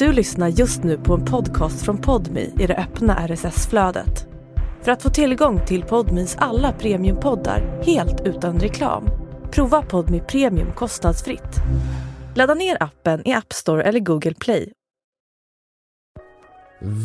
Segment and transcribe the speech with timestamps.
[0.00, 4.26] Du lyssnar just nu på en podcast från Podmi i det öppna RSS-flödet.
[4.82, 9.08] För att få tillgång till Podmis alla premiumpoddar helt utan reklam,
[9.50, 11.56] prova Podmi Premium kostnadsfritt.
[12.34, 14.72] Ladda ner appen i App Store eller Google Play.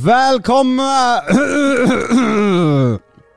[0.06, 1.22] Välkomna!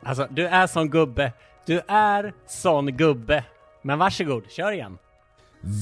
[0.04, 1.32] Alltså, du är sån gubbe.
[1.66, 3.44] Du är sån gubbe.
[3.82, 4.98] Men varsågod, kör igen.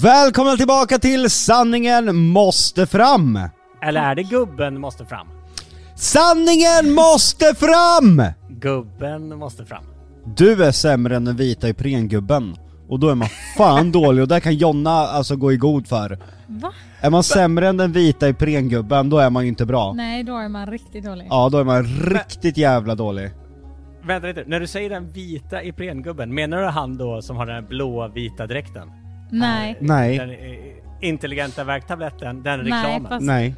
[0.03, 3.39] Välkomna tillbaka till Sanningen måste fram!
[3.83, 5.27] Eller är det gubben måste fram?
[5.95, 8.23] Sanningen måste fram!
[8.49, 9.85] Gubben måste fram.
[10.37, 12.57] Du är sämre än den vita Ipren-gubben.
[12.89, 16.19] Och då är man fan dålig och det kan Jonna alltså gå i god för.
[16.47, 16.73] Va?
[17.01, 19.93] Är man sämre än den vita Ipren-gubben, då är man ju inte bra.
[19.93, 21.27] Nej, då är man riktigt dålig.
[21.31, 23.31] Ja, då är man riktigt jävla dålig.
[24.05, 27.55] Vänta lite, när du säger den vita Ipren-gubben, menar du han då som har den
[27.55, 28.89] här blåa vita dräkten?
[29.31, 33.09] Nej, Nej, Den eh, intelligenta värktabletten, den Nej, reklamen?
[33.09, 33.55] fast- nej.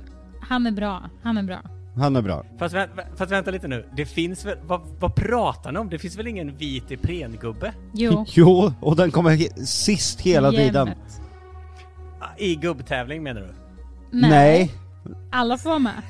[0.49, 1.03] Han är bra.
[1.23, 1.61] Han är bra.
[1.97, 2.45] Han är bra.
[2.59, 5.89] Fast, vä fast vänta lite nu, det finns väl, vad, vad pratar ni om?
[5.89, 7.73] Det finns väl ingen vit Ipren-gubbe?
[7.93, 8.25] Jo.
[8.33, 10.87] Jo, och den kommer he- sist hela tiden.
[10.87, 11.21] jämt.
[12.21, 13.49] Ah, I gubbtävling menar du?
[14.11, 14.73] Nej.
[15.33, 16.03] Alla får vara med.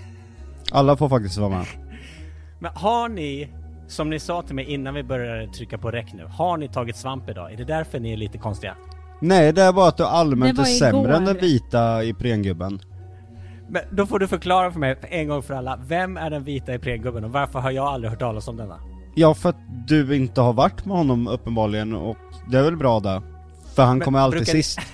[0.72, 1.66] Alla får faktiskt vara med.
[2.58, 3.48] Men har ni,
[3.88, 6.96] som ni sa till mig innan vi började trycka på räck nu, har ni tagit
[6.96, 7.52] svamp idag?
[7.52, 8.74] Är det därför ni är lite konstiga?
[9.20, 11.12] Nej, det är bara att du allmänt är sämre igår.
[11.12, 12.80] än den vita Ipren-gubben.
[13.68, 16.74] Men då får du förklara för mig en gång för alla, vem är den vita
[16.74, 18.80] Ipren-gubben och varför har jag aldrig hört talas om denna?
[19.14, 22.16] Ja, för att du inte har varit med honom uppenbarligen och
[22.50, 23.22] det är väl bra det.
[23.74, 24.80] För han Men kommer alltid brukar ni- sist.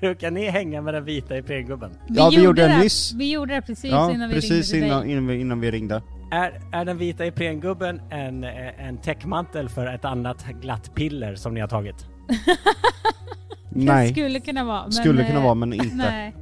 [0.00, 1.90] Brukar ni hänga med den vita Ipren-gubben?
[2.08, 3.12] Ja, vi gjorde det nyss.
[3.12, 5.70] Vi gjorde det precis Ja, innan vi precis ringde till innan, innan, vi, innan vi
[5.70, 6.02] ringde.
[6.32, 11.54] Är, är den vita Ipren-gubben en, eh, en täckmantel för ett annat glatt piller som
[11.54, 11.96] ni har tagit?
[13.70, 14.82] Det Nej, skulle kunna vara.
[14.82, 15.96] Men, skulle kunna eh, vara men inte.
[15.96, 16.34] Nej.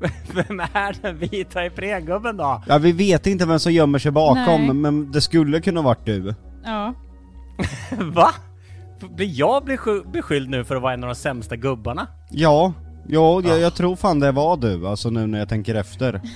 [0.34, 2.62] Vem är den vita Ipren-gubben då?
[2.66, 4.74] Ja, vi vet inte vem som gömmer sig bakom, Nej.
[4.74, 6.34] men det skulle kunna varit du.
[6.64, 6.94] Ja.
[8.00, 8.28] Va?
[9.16, 12.06] Blir jag besky- beskylld nu för att vara en av de sämsta gubbarna?
[12.30, 12.72] Ja,
[13.08, 16.20] ja, jag, jag tror fan det var du, alltså nu när jag tänker efter.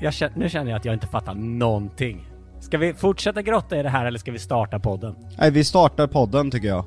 [0.00, 2.28] Jag känner, nu känner jag att jag inte fattar någonting.
[2.60, 5.14] Ska vi fortsätta grotta i det här eller ska vi starta podden?
[5.38, 6.84] Nej, vi startar podden tycker jag.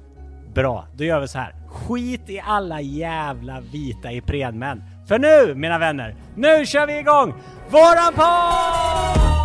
[0.54, 1.56] Bra, då gör vi så här.
[1.68, 4.84] Skit i alla jävla vita Iprenmän.
[5.08, 7.34] För nu, mina vänner, nu kör vi igång
[7.70, 9.38] våran podd!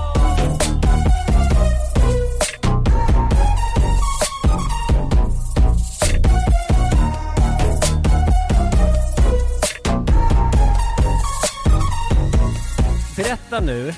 [13.16, 13.94] Berätta nu, eh,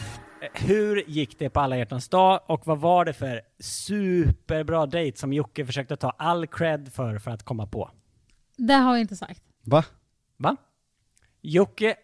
[0.55, 5.33] hur gick det på alla hjärtans dag och vad var det för superbra dejt som
[5.33, 7.91] Jocke försökte ta all cred för för att komma på?
[8.57, 9.43] Det har jag inte sagt.
[9.63, 9.85] Va?
[10.37, 10.57] Va?
[11.47, 11.95] Jocke,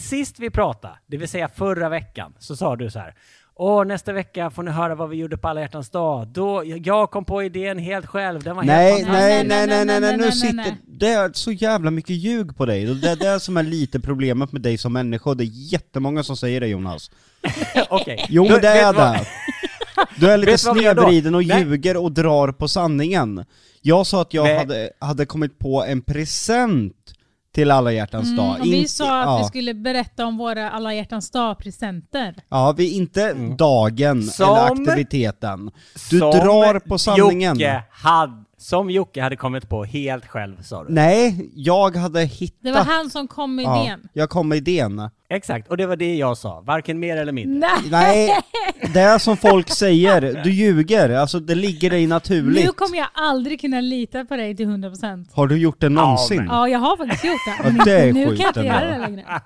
[0.00, 3.14] sist vi pratade, det vill säga förra veckan, så sa du så här.
[3.56, 6.28] Åh, nästa vecka får ni höra vad vi gjorde på alla hjärtans dag.
[6.28, 9.48] Då, jag kom på idén helt själv, den var Nej, helt nej, fantastisk.
[9.48, 10.54] nej, nej, nej, nej, nu nej, sitter...
[10.54, 10.76] nej.
[10.86, 14.52] Det är så jävla mycket ljug på dig, det är det som är lite problemet
[14.52, 17.10] med dig som människa, det är jättemånga som säger det Jonas.
[17.90, 18.26] Okej.
[18.28, 19.26] Jo Du- men det är det.
[20.16, 21.60] Du är lite snedvriden och Nej.
[21.62, 23.44] ljuger och drar på sanningen.
[23.82, 24.56] Jag sa att jag Nej.
[24.58, 27.14] hade, hade kommit på en present
[27.54, 28.48] till alla hjärtans dag.
[28.48, 29.38] Mm, och vi Inte- sa att ja.
[29.38, 32.34] vi skulle berätta om våra alla hjärtans dag-presenter.
[32.48, 35.70] Ja, vi inte dagen Som- eller aktiviteten.
[36.10, 37.56] Du Som drar på sanningen.
[37.58, 38.32] Jocke hade,
[38.64, 40.92] som Jocke hade kommit på helt själv, sa du.
[40.92, 42.58] Nej, jag hade hittat...
[42.60, 44.08] Det var han som kom med ja, idén.
[44.12, 45.10] jag kom med idén.
[45.28, 46.60] Exakt, och det var det jag sa.
[46.60, 47.68] Varken mer eller mindre.
[47.68, 47.90] Nej!
[47.90, 48.40] Nej,
[48.94, 51.10] det är som folk säger, du ljuger.
[51.10, 52.64] Alltså det ligger dig naturligt.
[52.64, 55.26] Nu kommer jag aldrig kunna lita på dig till 100%.
[55.32, 56.46] Har du gjort det någonsin?
[56.48, 57.78] Ja, jag har faktiskt gjort det.
[57.78, 59.40] Ja, det är nu kan jag inte göra det längre.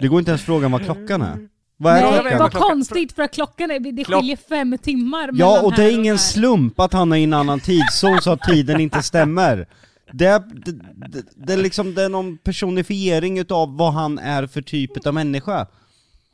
[0.00, 1.48] Det går inte ens fråga vad klockan är.
[1.80, 2.38] Vad är Nej, klockan?
[2.38, 6.18] vad konstigt för att klockan är, det skiljer fem timmar Ja, och det är ingen
[6.18, 9.68] slump att han är i en annan tidszon så att tiden inte stämmer.
[10.12, 10.72] Det är, det,
[11.08, 15.14] det, det är liksom, det är någon personifiering utav vad han är för typ av
[15.14, 15.66] människa.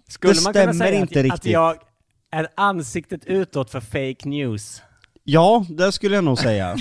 [0.08, 1.40] Skulle Det man kunna stämmer säga inte att, riktigt.
[1.40, 1.76] att jag
[2.32, 4.82] är ansiktet utåt för fake news?
[5.24, 6.76] Ja, det skulle jag nog säga.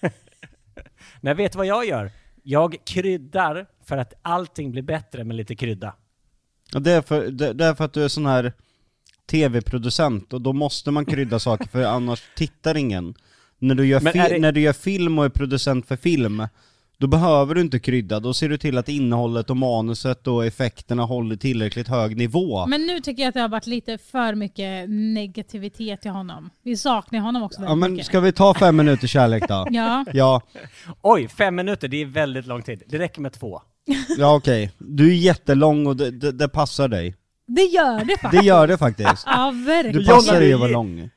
[1.20, 2.10] Nej, vet du vad jag gör?
[2.42, 5.94] Jag kryddar för att allting blir bättre med lite krydda.
[6.74, 8.52] Och det, är för, det, det är för att du är sån här
[9.30, 13.14] tv-producent och då måste man krydda saker för annars tittar ingen.
[13.58, 16.46] När du, gör Men fi- det- när du gör film och är producent för film,
[16.98, 21.02] då behöver du inte krydda, då ser du till att innehållet och manuset och effekterna
[21.04, 22.66] håller tillräckligt hög nivå.
[22.66, 26.50] Men nu tycker jag att det har varit lite för mycket negativitet till honom.
[26.62, 28.06] Vi saknar honom också Ja väldigt men mycket.
[28.06, 29.66] ska vi ta fem minuter kärlek då?
[29.70, 30.42] Ja, Ja,
[31.02, 32.82] Oj, fem minuter, det är väldigt lång tid.
[32.88, 33.62] Det räcker med två.
[34.18, 37.16] Ja okej, du är jättelång och det, det, det passar dig.
[37.46, 38.42] Det gör det faktiskt.
[38.42, 39.22] Det gör det faktiskt.
[39.26, 40.04] Ja, Du verkligen.
[40.06, 41.10] passar Jonna, dig du att vara lång.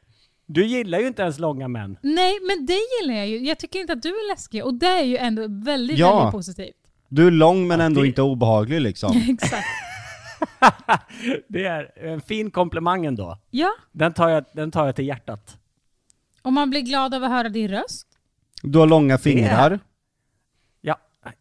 [0.45, 1.97] Du gillar ju inte ens långa män.
[2.01, 3.37] Nej, men det gillar jag ju.
[3.47, 6.15] Jag tycker inte att du är läskig och det är ju ändå väldigt, Ja.
[6.17, 6.75] väldigt positivt.
[7.09, 9.23] Du är lång men Ja, ändå det- inte obehaglig liksom.
[9.29, 9.67] Exakt.
[11.47, 13.37] det är en fin komplimang ändå.
[13.51, 15.57] Ja, Den tar jag, den tar jag till hjärtat.
[16.41, 18.07] och man blir glad av att höra din röst.
[18.61, 19.79] Du har långa fingrar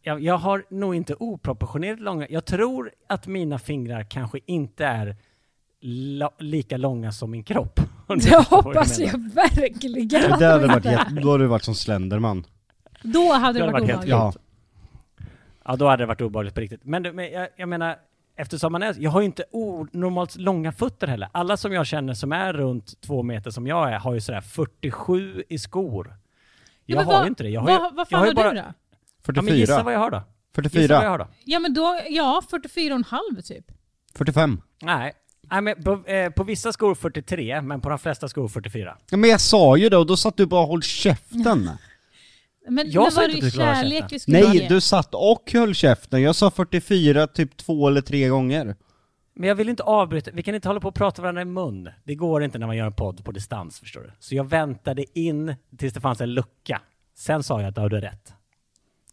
[0.01, 2.27] jag, jag, har nog inte oproportionerligt långa.
[2.29, 5.15] Jag tror att mina fingrar kanske inte är
[5.81, 7.79] la, lika långa som min kropp.
[8.07, 10.07] Det hoppas jag, jag verkligen.
[10.39, 12.45] Det hade varit jätt, då hade du varit som Slenderman.
[13.01, 14.09] Då hade det, varit, varit obehagligt.
[14.09, 14.33] Ja.
[15.65, 16.83] ja, då hade det varit obehagligt på riktigt.
[16.83, 17.95] Men, men jag, jag menar,
[18.35, 21.29] eftersom man är, jag har ju inte onormalt långa fötter heller.
[21.31, 24.41] Alla som jag känner som är runt två meter som jag är har ju sådär
[24.41, 26.15] 47 i skor.
[26.85, 27.49] Jag ja, har vad, ju inte det.
[27.49, 28.73] Jag har vad, vad fan jag har, har du bara, då?
[29.25, 29.35] 44.
[29.35, 30.23] Ja, men gissa vad jag har då.
[30.55, 30.81] 44.
[30.81, 31.27] Gissa vad jag har då.
[31.45, 32.43] Ja men då, ja
[33.07, 33.65] halv typ.
[34.15, 34.61] 45.
[34.81, 35.13] Nej.
[35.51, 38.97] Nej men på, eh, på vissa skor 43, men på de flesta skor 44.
[39.11, 41.69] Ja, men jag sa ju det och då satt du bara och håll käften.
[42.69, 44.81] Men jag sa var inte det att du skulle hålla kärlek vi skulle Nej, du
[44.81, 46.21] satt och höll käften.
[46.21, 48.75] Jag sa 44 typ två eller tre gånger.
[49.35, 51.89] Men jag vill inte avbryta, vi kan inte hålla på och prata varandra i mun.
[52.03, 54.11] Det går inte när man gör en podd på distans förstår du.
[54.19, 56.81] Så jag väntade in tills det fanns en lucka.
[57.15, 58.33] Sen sa jag att ja, du har rätt.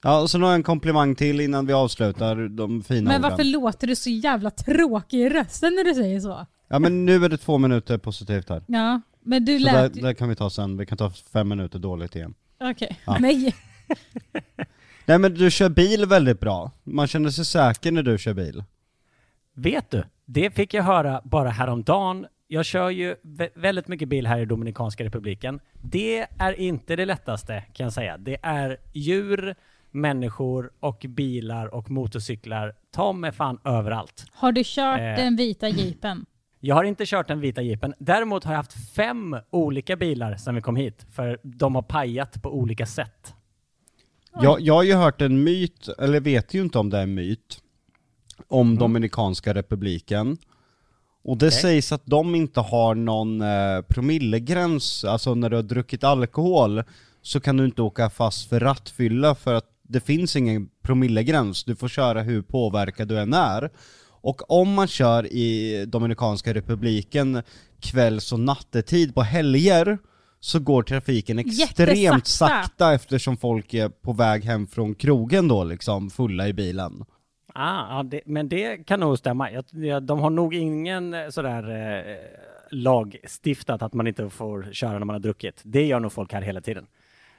[0.05, 3.19] Ja, och så nu har jag en komplimang till innan vi avslutar de fina Men
[3.19, 3.31] orden.
[3.31, 6.47] varför låter du så jävla tråkig i rösten när du säger så?
[6.69, 8.62] Ja men nu är det två minuter positivt här.
[8.67, 10.01] Ja, men du Så där, lät ju...
[10.03, 12.35] där kan vi ta sen, vi kan ta fem minuter dåligt igen.
[12.61, 12.99] Okej.
[13.06, 13.17] Ja.
[13.21, 13.55] Nej.
[15.06, 16.71] Nej men du kör bil väldigt bra.
[16.85, 18.65] Man känner sig säker när du kör bil.
[19.55, 20.05] Vet du?
[20.25, 22.27] Det fick jag höra bara häromdagen.
[22.49, 25.61] Jag kör ju vä- väldigt mycket bil här i Dominikanska republiken.
[25.83, 28.19] Det är inte det lättaste kan jag säga.
[28.19, 29.55] Det är djur,
[29.94, 32.75] människor och bilar och motorcyklar.
[32.91, 34.26] Ta mig fan överallt.
[34.32, 35.05] Har du kört Eh.
[35.17, 36.26] den vita jeepen?
[36.61, 37.94] Jag har inte kört den vita jeepen.
[37.99, 41.06] Däremot har jag haft fem olika bilar sedan vi kom hit.
[41.12, 43.35] För de har pajat på olika sätt.
[44.43, 47.14] Jag, jag har ju hört en myt, eller vet ju inte om det är en
[47.14, 47.58] myt,
[48.49, 48.79] om Mm.
[48.79, 50.37] Dominikanska republiken.
[51.25, 51.61] Och det Okej.
[51.61, 56.82] sägs att de inte har någon eh, promillegräns, alltså när du har druckit alkohol
[57.23, 61.76] så kan du inte åka fast för rattfylla för att det finns ingen promillegräns, du
[61.76, 63.70] får köra hur påverkad du än är.
[64.06, 67.42] Och om man kör i Dominikanska republiken
[67.81, 69.98] kvälls och nattetid på helger
[70.40, 72.62] så går trafiken extremt Jättesakta.
[72.62, 77.04] sakta eftersom folk är på väg hem från krogen då liksom, fulla i bilen.
[77.54, 79.50] Ah, ja, det, men det kan nog stämma.
[79.52, 82.16] Jag, jag, de har nog ingen eh, sådär eh,
[82.70, 85.60] lagstiftat att man inte får köra när man har druckit.
[85.64, 86.86] Det gör nog folk här hela tiden.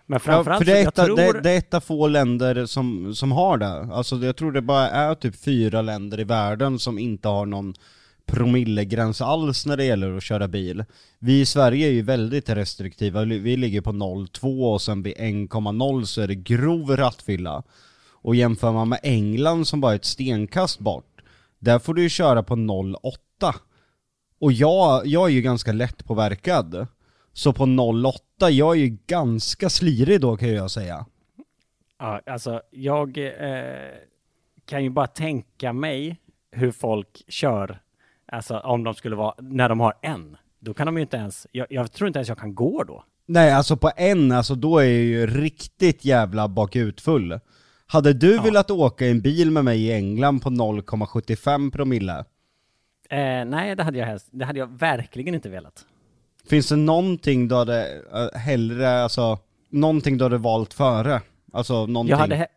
[0.06, 1.16] Men Ja, framförallt för det är, ett, tror...
[1.16, 3.94] det, det är ett av få länder som, som har det.
[3.94, 7.74] Alltså jag tror det bara är typ fyra länder i världen som inte har någon
[8.25, 10.84] promillegräns alls när det gäller att köra bil.
[11.19, 16.04] Vi i Sverige är ju väldigt restriktiva, vi ligger på 0,2 och sen vid 1,0
[16.06, 17.63] så är det grov rattfylla.
[18.12, 21.22] Och jämför man med England som bara är ett stenkast bort,
[21.60, 23.54] där får du ju köra på 0,8.
[24.40, 26.88] Och jag, jag är ju ganska lättpåverkad.
[27.38, 31.06] Så på 0,8, jag är ju ganska slirig då kan jag säga.
[32.00, 33.96] Ja, alltså jag eh,
[34.66, 36.19] kan ju bara tänka mig
[36.52, 37.80] hur folk kör,
[38.26, 40.38] alltså om de skulle vara, när de har en.
[40.59, 43.04] Då kan de ju inte ens, jag, jag tror inte ens jag kan gå då.
[43.26, 47.40] Nej alltså på en, alltså då är jag ju riktigt jävla bakutfull.
[47.88, 48.42] Hade du Ja.
[48.42, 52.26] velat åka i en bil med mig i England på 0,75 promille?
[53.09, 55.86] Eh, nej, det hade jag helst, det hade jag verkligen inte velat.
[56.49, 61.21] Finns det någonting du hade äh, hellre, alltså, någonting du hade valt före?
[61.54, 62.09] Alltså någonting?
[62.11, 62.47] Jag hade he-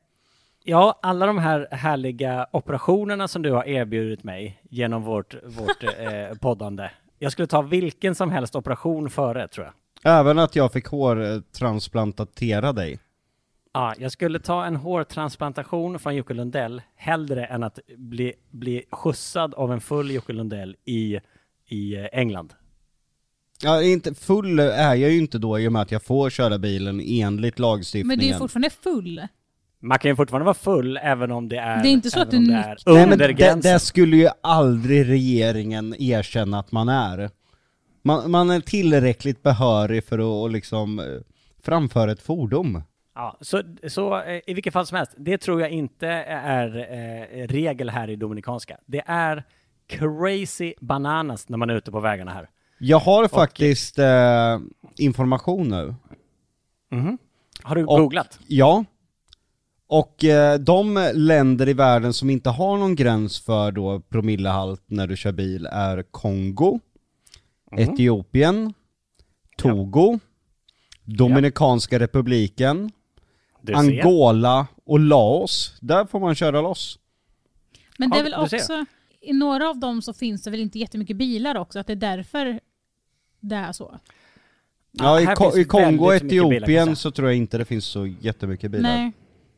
[0.65, 6.39] ja, alla de här härliga operationerna som du har erbjudit mig genom vårt, vårt eh,
[6.41, 6.91] poddande.
[7.19, 9.75] Jag skulle ta vilken som helst operation före, tror jag.
[10.21, 12.99] Även att jag fick hårtransplantatera dig?
[13.73, 19.55] Ja, jag skulle ta en hårtransplantation från Jocke Lundell hellre än att bli, bli skjutsad
[19.55, 21.21] av en full Jocke Lundell i,
[21.67, 22.55] i eh, England.
[23.63, 26.59] Ja, inte full är jag ju inte då i och med att jag får köra
[26.59, 28.07] bilen enligt lagstiftningen.
[28.07, 29.27] Men du är ju fortfarande full.
[29.81, 32.31] Man kan ju fortfarande vara full även om det är, Det är inte så att
[32.31, 32.79] du det är nickar.
[32.87, 33.73] Nej men under det, gränsen.
[33.73, 37.31] det skulle ju aldrig regeringen erkänna att man är.
[38.03, 41.05] Man, man är tillräckligt behörig för att att liksom eh,
[41.63, 42.83] framföra ett fordon.
[43.15, 47.47] Ja, så, så eh, i vilket fall som helst, det tror jag inte är eh,
[47.47, 48.79] regel här i Dominikanska.
[48.87, 49.45] Det är
[49.87, 52.49] crazy bananas när man är ute på vägarna här.
[52.79, 54.59] Jag har faktiskt eh,
[54.97, 55.95] information nu.
[57.63, 58.39] Har du Och- googlat?
[58.47, 58.85] Ja.
[59.87, 65.07] Och eh, de länder i världen som inte har någon gräns för då promillehalt när
[65.07, 66.81] du kör bil är Kongo,
[67.73, 67.85] Mm.
[67.95, 68.75] Etiopien,
[69.57, 70.19] Togo,
[71.05, 72.91] Dominikanska republiken,
[73.63, 73.79] Du ser.
[73.81, 75.77] Angola och Laos.
[75.81, 76.99] Där får man köra loss.
[77.99, 78.57] Men det Ja, är väl du ser.
[78.57, 78.85] också,
[79.21, 81.97] i några av dem så finns det väl inte jättemycket bilar också, att det är
[81.97, 82.61] därför
[83.41, 83.95] det är så.
[84.93, 88.07] Ja, i, Ko- i Kongo och bilar, Etiopien så tror jag inte det finns så
[88.07, 88.91] jättemycket bilar.
[88.97, 89.13] Nej.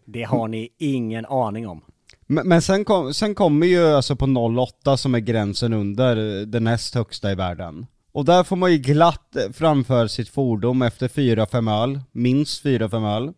[0.05, 1.81] Det har ni ingen aning om.
[2.27, 4.27] Men, men sen, kom, sen kommer ju alltså på
[4.69, 7.87] 08 som är gränsen under det näst högsta i världen.
[8.13, 13.33] Och där får man ju glatt framföra sitt fordon efter 4-5 öl, minst 4-5 öl.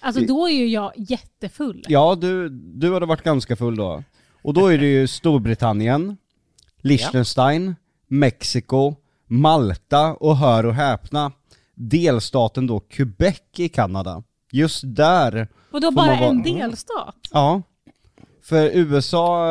[0.00, 1.84] Alltså då är ju jag jättefull.
[1.88, 4.02] Ja, du, du hade varit ganska full då.
[4.42, 6.16] Och då är det ju Storbritannien,
[6.80, 7.74] Liechtenstein,
[8.08, 8.94] Mexiko,
[9.36, 11.32] Malta och hör och häpna,
[11.74, 14.22] delstaten då Quebec i Kanada.
[14.50, 17.16] Just där Och då bara vara- en delstat.
[17.32, 17.62] Ja.
[18.42, 19.46] För USA,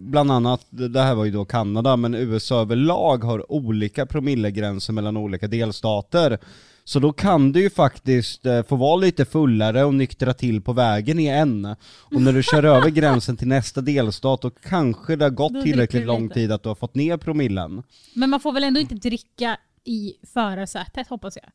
[0.00, 5.16] bland annat, det här var ju då Kanada, men USA överlag har olika promillegränser mellan
[5.16, 6.38] olika delstater.
[6.84, 10.72] Så då kan du ju faktiskt eh, få vara lite fullare och nyktra till på
[10.72, 11.64] vägen i en.
[12.00, 16.06] Och när du kör över gränsen till nästa delstat, då kanske det har gått tillräckligt
[16.06, 17.82] lång tid att du har fått ner promillen.
[18.14, 21.50] Men man får väl ändå inte dricka i förarsätet hoppas jag.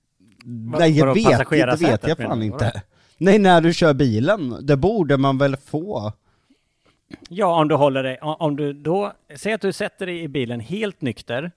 [0.79, 2.81] Nej jag vet, det vet jag fan inte.
[3.17, 6.13] Nej när du kör bilen, det borde man väl få?
[7.29, 10.59] Ja, om du håller dig, om du då, säg att du sätter dig i bilen
[10.59, 11.51] helt nykter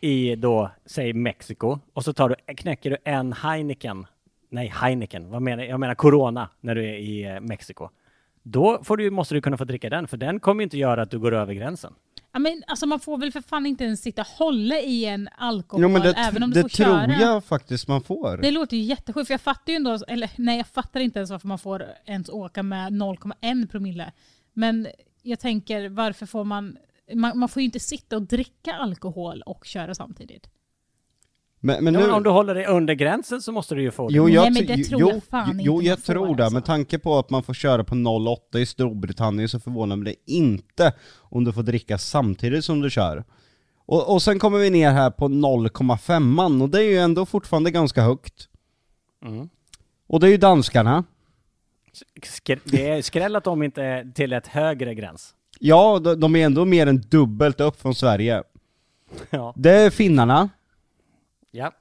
[0.00, 4.06] i då, säg Mexiko, och så tar du, knäcker du en Heineken,
[4.50, 7.88] nej Heineken, vad menar jag, menar Corona, när du är i eh, Mexiko.
[8.42, 11.02] Då får du, måste du kunna få dricka den, för den kommer ju inte göra
[11.02, 11.94] att du går över gränsen.
[12.32, 15.28] Ja, men alltså man får väl för fan inte ens sitta och hålla i en
[15.38, 17.12] alkohol Jo men det, även om du det får tror köra.
[17.20, 18.36] jag faktiskt man får.
[18.36, 21.30] Det låter ju jättesjukt för jag fattar ju ändå, eller nej jag fattar inte ens
[21.30, 24.12] varför man får ens åka med 0,1 promille.
[24.60, 24.86] Men
[25.22, 26.76] jag tänker varför får man,
[27.14, 30.50] man, man får ju inte sitta och dricka alkohol och köra samtidigt.
[31.60, 33.90] Men, men Ja, nu, men om du håller dig under gränsen så måste du ju
[33.90, 34.14] få det.
[34.14, 36.36] jo, Nej, jag, men t- det tror jo, jag fan jo, inte jo, jag tror
[36.36, 36.44] det.
[36.44, 36.54] alltså.
[36.54, 40.32] Med tanke på att man får köra på 0,8 i Storbritannien så förvånar mig det
[40.32, 43.24] inte om du får dricka samtidigt som du kör.
[43.86, 47.70] Och, och sen kommer vi ner här på 0,5 och det är ju ändå fortfarande
[47.70, 48.48] ganska högt.
[49.24, 49.48] Mm.
[50.06, 51.04] Och det är ju danskarna.
[52.22, 55.34] Skr- det är skräll att de inte är till ett högre gräns.
[55.58, 58.42] Ja, de, är ändå mer än dubbelt upp från Sverige.
[59.30, 59.54] Ja.
[59.56, 60.48] Det är finnarna,
[61.50, 61.72] ja.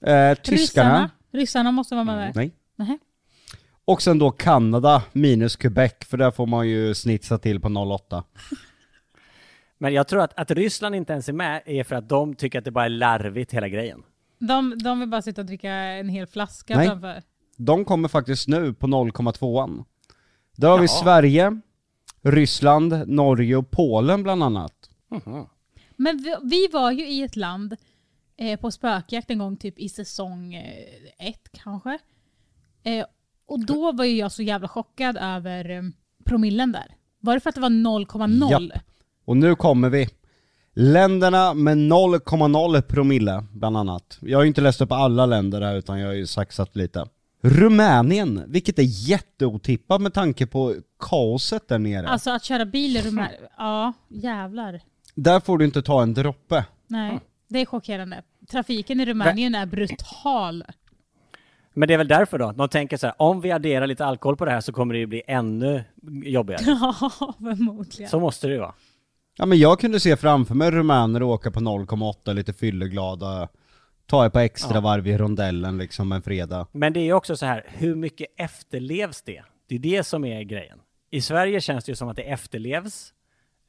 [0.00, 2.32] eh, tyskarna, Ryssarna, ryssarna måste vara med där.
[2.34, 2.50] nej.
[2.76, 2.98] Nej.
[3.84, 8.22] Och sen då Kanada minus Quebec, för där får man ju snitsa till på 0,8.
[9.78, 12.58] Men jag tror att, att Ryssland inte ens är med är för att de tycker
[12.58, 14.02] att det bara är larvigt hela grejen.
[14.38, 16.86] De, de vill bara sitta och dricka en hel flaska Nej.
[16.88, 17.22] framför.
[17.58, 19.84] De kommer faktiskt nu på 0,2an.
[20.56, 21.02] Där har vi Jaha.
[21.02, 21.60] Sverige,
[22.22, 24.90] Ryssland, Norge och Polen bland annat.
[25.96, 27.76] Men vi, vi var ju i ett land
[28.36, 31.98] eh, på spökjakt en gång typ i säsong eh, ett kanske.
[32.82, 33.06] Eh,
[33.46, 35.82] och då var ju jag så jävla chockad över eh,
[36.24, 36.94] promillen där.
[37.20, 38.72] Var det för att det var 0,0?
[39.24, 40.08] Och nu kommer vi.
[40.74, 44.18] Länderna med 0,0 promille, bland annat.
[44.20, 47.06] Jag har ju inte läst upp alla länder här utan jag har ju saxat lite.
[47.40, 52.08] Rumänien, vilket är jätteotippat med tanke på kaoset där nere.
[52.08, 54.80] Alltså att köra bil i Rumänien, ja jävlar.
[55.14, 56.64] Där får du inte ta en droppe.
[56.86, 58.22] Nej, det är chockerande.
[58.50, 60.64] Trafiken i Rumänien är brutal.
[61.74, 64.36] Men det är väl därför då, de tänker så här, om vi adderar lite alkohol
[64.36, 65.84] på det här så kommer det ju bli ännu
[66.24, 66.62] jobbigare.
[66.66, 66.94] Ja,
[67.38, 68.10] förmodligen.
[68.10, 68.74] Så måste det ju vara.
[69.36, 73.48] Ja men jag kunde se framför mig rumäner åka på 0,8 lite fylleglada,
[74.08, 74.80] ta ett par extra Ja.
[74.80, 76.66] varv i rondellen liksom en fredag.
[76.72, 79.42] Men det är ju också så här, hur mycket efterlevs det?
[79.68, 80.78] Det är det som är grejen.
[81.10, 83.12] I Sverige känns det ju som att det efterlevs.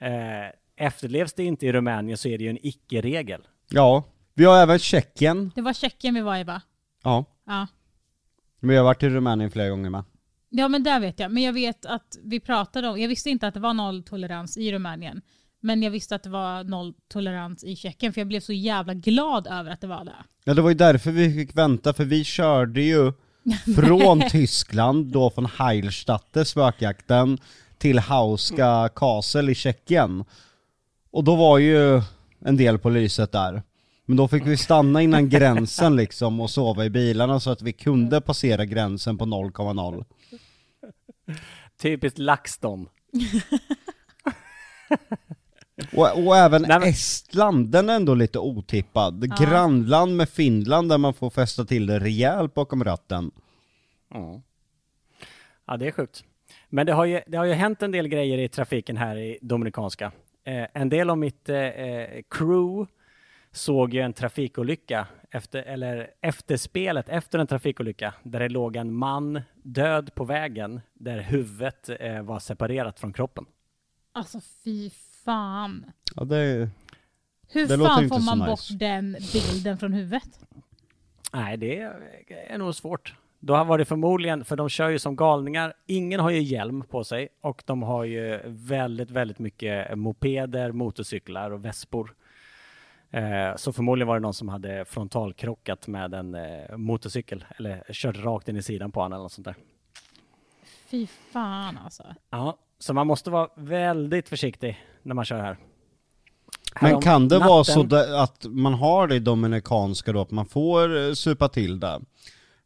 [0.01, 3.47] Eh, efterlevs det inte i Rumänien så är det ju en icke-regel.
[3.69, 4.03] Ja,
[4.33, 5.51] vi har även Tjeckien.
[5.55, 6.61] Det var Tjeckien vi var i va?
[7.03, 7.67] Ja, Ja.
[8.59, 10.03] men jag har varit i Rumänien flera gånger med.
[10.49, 11.31] Ja men där vet jag.
[11.31, 14.71] Men jag vet att vi pratade om, jag visste inte att det var nolltolerans i
[14.71, 15.21] Rumänien.
[15.59, 19.47] Men jag visste att det var nolltolerans i Tjeckien för jag blev så jävla glad
[19.47, 20.15] över att det var det.
[20.43, 23.13] Ja det var ju därför vi fick vänta, för vi körde ju
[23.75, 27.37] från Tyskland, då från Heilstatte, spökjakten,
[27.77, 30.25] till Hauska Castle i Tjeckien.
[31.11, 32.01] Och då var ju
[32.39, 33.63] en del på lyset där.
[34.05, 37.73] Men då fick vi stanna innan gränsen liksom och sova i bilarna så att vi
[37.73, 40.05] kunde passera gränsen på 0,0.
[41.81, 42.89] Typiskt LaxTon.
[45.93, 49.25] Och, och även Nej, men- Estland, den är ändå lite otippad.
[49.29, 49.45] Ja.
[49.45, 53.31] Grannland med Finland där man får fästa till det rejält bakom ratten.
[55.67, 56.23] Ja, det är sjukt.
[56.69, 59.37] Men det har ju, det har ju hänt en del grejer i trafiken här i
[59.41, 60.11] Dominikanska.
[60.43, 62.91] Eh, en del av mitt eh, eh, crew
[63.51, 69.41] såg ju en trafikolycka efter, eller efterspelet efter en trafikolycka där det låg en man
[69.63, 73.45] död på vägen där huvudet eh, var separerat från kroppen.
[74.11, 74.89] Alltså fy
[75.29, 75.85] fan.
[76.15, 76.69] Ja, det,
[77.49, 78.49] Hur Det låter fan inte får så man nice.
[78.49, 80.39] bort den bilden från huvudet?
[81.33, 81.79] Nej, det
[82.47, 83.13] är nog svårt.
[83.39, 85.73] Då var det förmodligen, för de kör ju som galningar.
[85.85, 91.51] Ingen har ju hjälm på sig och de har ju väldigt, väldigt mycket mopeder, motorcyklar
[91.51, 92.15] och vespor.
[93.11, 98.17] Eh, så förmodligen var det någon som hade frontalkrockat med en eh, motorcykel eller kört
[98.17, 99.55] rakt in i sidan på honom eller något sånt där.
[100.91, 102.03] Fy fan alltså.
[102.29, 105.57] Ja, så man måste vara väldigt försiktig när man kör här.
[106.81, 110.45] men kan det vara så där att man har det i Dominikanska då, att man
[110.45, 112.01] får eh, supa till det?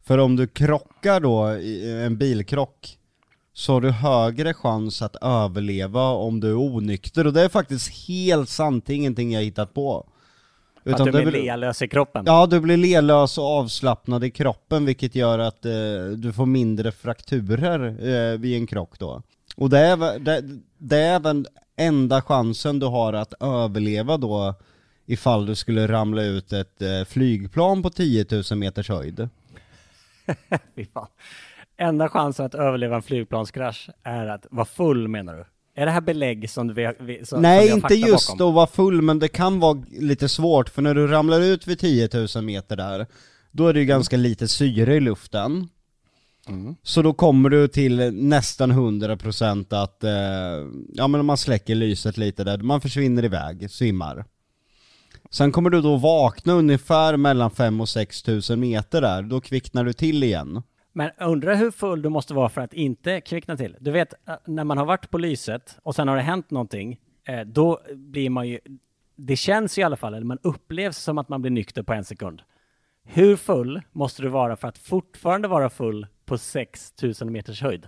[0.03, 2.97] För om du krockar då i en bilkrock
[3.53, 8.07] så har du högre chans att överleva om du är onykter och det är faktiskt
[8.07, 10.09] helt sant, ingenting jag hittat på.
[10.85, 12.23] Att du blir lealös i kroppen?
[12.27, 15.71] Ja, du blir lelös och avslappnad i kroppen vilket gör att eh,
[16.17, 19.21] du får mindre frakturer eh, vid en krock då.
[19.55, 20.43] Och det är, det,
[20.77, 24.55] det är den enda chansen du har att överleva då
[25.05, 29.29] ifall du skulle ramla ut ett eh, flygplan på 10 000 meters höjd.
[30.75, 31.07] Fy fan.
[31.77, 35.45] Enda chansen att överleva en flygplanskrasch är att vara full menar du?
[35.75, 38.47] Är det här belägg som du vi, vi, som, Nej, som inte just bakom?
[38.47, 41.79] att vara full, men det kan vara lite svårt för när du ramlar ut vid
[41.79, 43.07] 10 000 meter där,
[43.51, 45.67] då är det ju ganska lite syre i luften.
[46.47, 46.75] Mm.
[46.83, 50.11] Så då kommer du till nästan 100% att, eh,
[50.93, 54.25] ja men om man släcker lyset lite där, man försvinner iväg, svimmar.
[55.31, 59.83] Sen kommer du då vakna ungefär mellan 5 och 6 tusen meter där, då kvicknar
[59.83, 60.63] du till igen.
[60.93, 63.75] Men undrar hur full du måste vara för att inte kvickna till?
[63.79, 66.99] Du vet, eh, när man har varit på lyset och sen har det hänt någonting,
[67.27, 68.59] eh, då blir man ju...
[69.15, 71.93] Det känns ju i alla fall, eller man upplevs som att man blir nykter på
[71.93, 72.41] en sekund.
[73.03, 77.87] Hur full måste du vara för att fortfarande vara full på 6000 meters höjd?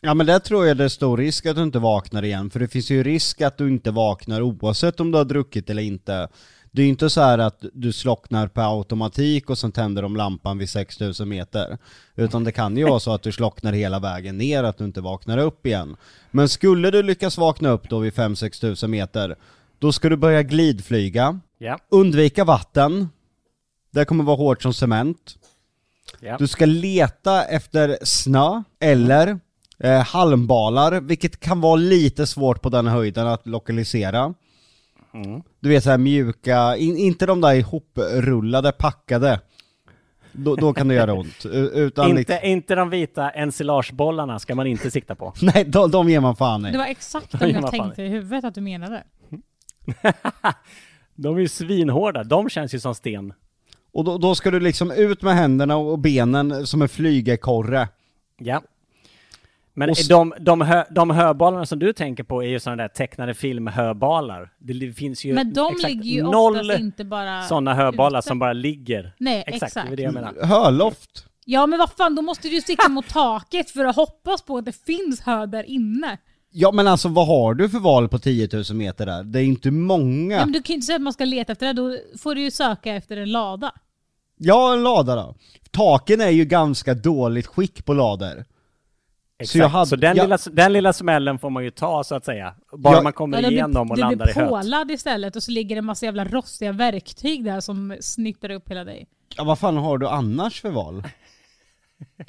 [0.00, 2.60] Ja men där tror jag det är stor risk att du inte vaknar igen, för
[2.60, 6.28] det finns ju risk att du inte vaknar oavsett om du har druckit eller inte.
[6.74, 10.16] Det är ju inte så här att du slocknar per automatik och sen tänder de
[10.16, 11.78] lampan vid 6000 meter.
[12.14, 15.00] Utan det kan ju vara så att du slocknar hela vägen ner, att du inte
[15.00, 15.96] vaknar upp igen.
[16.30, 19.36] Men skulle du lyckas vakna upp då vid 5-6 tusen meter,
[19.78, 23.08] då ska du börja glidflyga, Ja, undvika vatten,
[23.90, 25.36] det kommer vara hårt som cement.
[26.20, 26.36] ja.
[26.38, 29.38] Du ska leta efter snö eller
[29.78, 34.34] eh, halmbalar, vilket kan vara lite svårt på den höjden att lokalisera.
[35.14, 35.42] Mm.
[35.60, 39.40] Du vet såhär mjuka, in, inte de där ihoprullade, packade.
[40.32, 41.46] Då, då kan det göra ont.
[41.46, 45.32] Utan Inte, lite, inte de vita ensilagebollarna ska man inte sikta på.
[45.42, 46.76] nej, de, de ger man fan Det i.
[46.76, 49.04] var exakt det jag tänkte i huvudet att du menade.
[51.14, 53.32] De är ju svinhårda, de känns ju som sten.
[53.92, 57.88] Och då, då ska du liksom ut med händerna och benen som en flygekorre.
[58.38, 58.62] Ja.
[59.76, 62.88] Men Och de, de, hö, de höbalarna som du tänker på är ju sådana där
[62.88, 64.52] tecknade filmhöbalar.
[64.58, 68.28] Det, finns ju Men de ligger ju noll inte bara sådana höbalar ute.
[68.28, 69.14] som bara ligger.
[69.18, 69.86] Nej, Exakt, exakt.
[69.88, 70.34] det är det jag menar.
[70.42, 71.26] Hörloft.
[71.44, 74.56] Ja men vad fan, då måste du ju sikta mot taket för att hoppas på
[74.58, 76.18] att det finns hö där inne.
[76.50, 79.22] Ja men alltså vad har du för val på 10 000 meter där?
[79.22, 80.34] Det är inte många.
[80.36, 80.44] Ja.
[80.44, 82.40] men du kan ju inte säga att man ska leta efter det, då får du
[82.42, 83.72] ju söka efter en lada.
[84.38, 85.34] Ja, en lada då.
[85.70, 88.44] Taken är ju ganska dåligt skick på lador.
[89.44, 89.52] Exakt.
[89.52, 92.14] Så Så, jag hade- den, jag- lilla, den lilla smällen får man ju ta så
[92.14, 92.54] att säga.
[92.72, 94.48] Bara Ja, man kommer Ja, du igenom blir, och du landar i blir höet.
[94.50, 98.70] pålad istället och så ligger det en massa jävla rostiga verktyg där som snittar upp
[98.70, 99.06] hela dig.
[99.36, 101.02] Ja vad fan har du annars för val?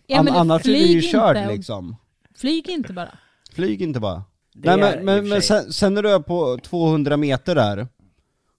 [0.08, 1.96] Ja, An- annars är du flyg ju körd inte liksom.
[2.36, 3.18] Flyg inte bara.
[3.54, 4.24] Flyg inte bara.
[4.54, 7.88] Det Nej men, men, men sen, sen när du är på 200 meter där,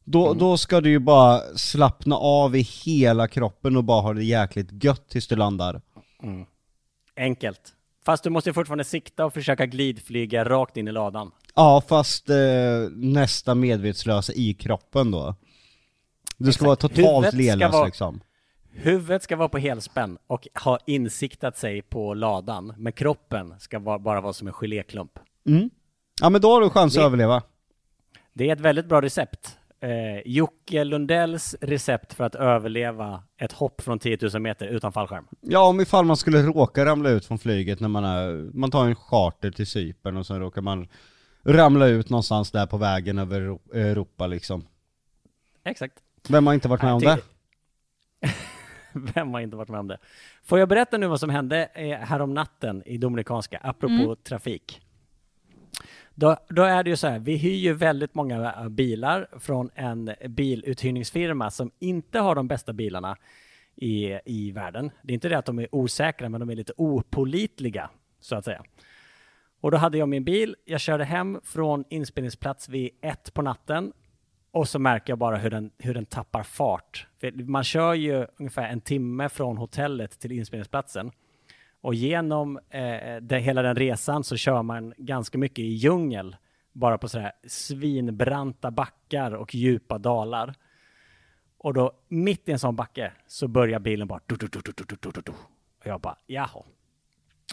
[0.04, 0.38] då, Mm.
[0.38, 4.84] då ska du ju bara slappna av i hela kroppen och bara ha det jäkligt
[4.84, 5.80] gött tills du landar.
[7.16, 7.60] Enkelt.
[8.06, 11.30] Fast du måste fortfarande sikta och försöka glidflyga rakt in i ladan.
[11.54, 12.36] Ja fast eh,
[12.94, 15.34] nästa medvetslösa i kroppen då.
[16.36, 18.20] Du ska vara totalt lelös vara- liksom.
[18.70, 23.98] Huvudet ska vara på helspänn och ha insiktat sig på ladan, men kroppen ska vara,
[23.98, 25.18] bara vara som en geléklump.
[25.46, 25.70] Mm.
[26.20, 27.42] Ja men då har du chans att Det- överleva.
[28.32, 29.56] Det är ett väldigt bra recept.
[29.80, 35.26] Eh, Jocke Lundells recept för att överleva ett hopp från 10 000 meter utan fallskärm.
[35.40, 38.86] Ja, om ifall man skulle råka ramla ut från flyget när man är, man tar
[38.86, 40.88] en charter till Cypern och sen råkar man
[41.44, 43.40] ramla ut någonstans där på vägen över
[43.74, 44.66] Europa liksom.
[45.64, 45.94] Exakt.
[46.28, 47.18] Vem har inte varit med om det?
[49.14, 49.98] Vem har inte varit med om det?
[50.44, 54.16] Får jag berätta nu vad som hände eh, härom natten i Dominikanska, apropå Mm.
[54.16, 54.80] trafik?
[56.18, 59.70] Då, då är det ju så här, vi hyr ju väldigt många eh, bilar från
[59.74, 63.16] en biluthyrningsfirma som inte har de bästa bilarna
[63.74, 64.90] i, i världen.
[65.02, 68.44] Det är inte det att de är osäkra, men de är lite opålitliga, så att
[68.44, 68.62] säga.
[69.60, 73.92] Och då hade jag min bil, jag körde hem från inspelningsplats vid ett på natten
[74.50, 77.06] och så märker jag bara hur den, hur den tappar fart.
[77.20, 81.10] För man kör ju ungefär en timme från hotellet till inspelningsplatsen.
[81.80, 86.36] Och genom eh, det, hela den resan så kör man ganska mycket i djungel.
[86.72, 90.54] Bara på sådär svinbranta backar och djupa dalar.
[91.58, 94.20] Och då mitt i en sån backe så börjar bilen bara...
[94.26, 94.72] Du, du, du,
[95.24, 95.32] du.
[95.80, 96.62] Och jag bara, jaha.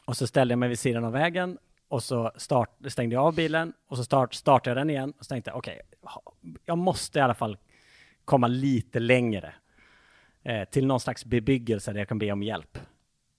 [0.05, 1.57] Och så ställde jag mig vid sidan av vägen
[1.87, 5.25] och så start, stängde jag av bilen och så start, startade jag den igen och
[5.25, 5.81] så tänkte jag okej,
[6.65, 7.57] jag måste i alla fall
[8.25, 9.53] komma lite längre
[10.43, 12.77] eh, till någon slags bebyggelse där jag kan be om hjälp.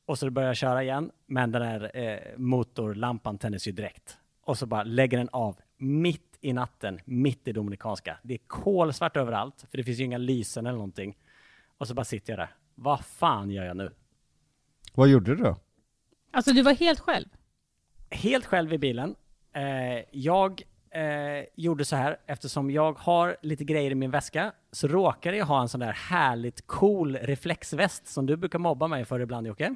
[0.07, 4.19] Och så börjar jag köra igen, men den här eh, motorlampan tändes ju direkt.
[4.41, 8.19] Och så bara lägger den av mitt i natten, mitt i Dominikanska.
[8.23, 11.17] Det är kolsvart överallt, för det finns ju inga lysen eller någonting.
[11.79, 12.55] Och så bara sitter jag där.
[12.75, 13.93] Vad fan gör jag nu?
[14.95, 15.57] Vad gjorde du då?
[16.31, 17.29] Alltså du var helt själv?
[18.15, 19.15] helt själv i bilen.
[19.53, 24.89] Eh, jag eh, gjorde så här, eftersom jag har lite grejer i min väska, så
[24.89, 29.21] råkade jag ha en sån där härligt cool reflexväst som du brukar mobba mig för
[29.21, 29.75] ibland Jocke.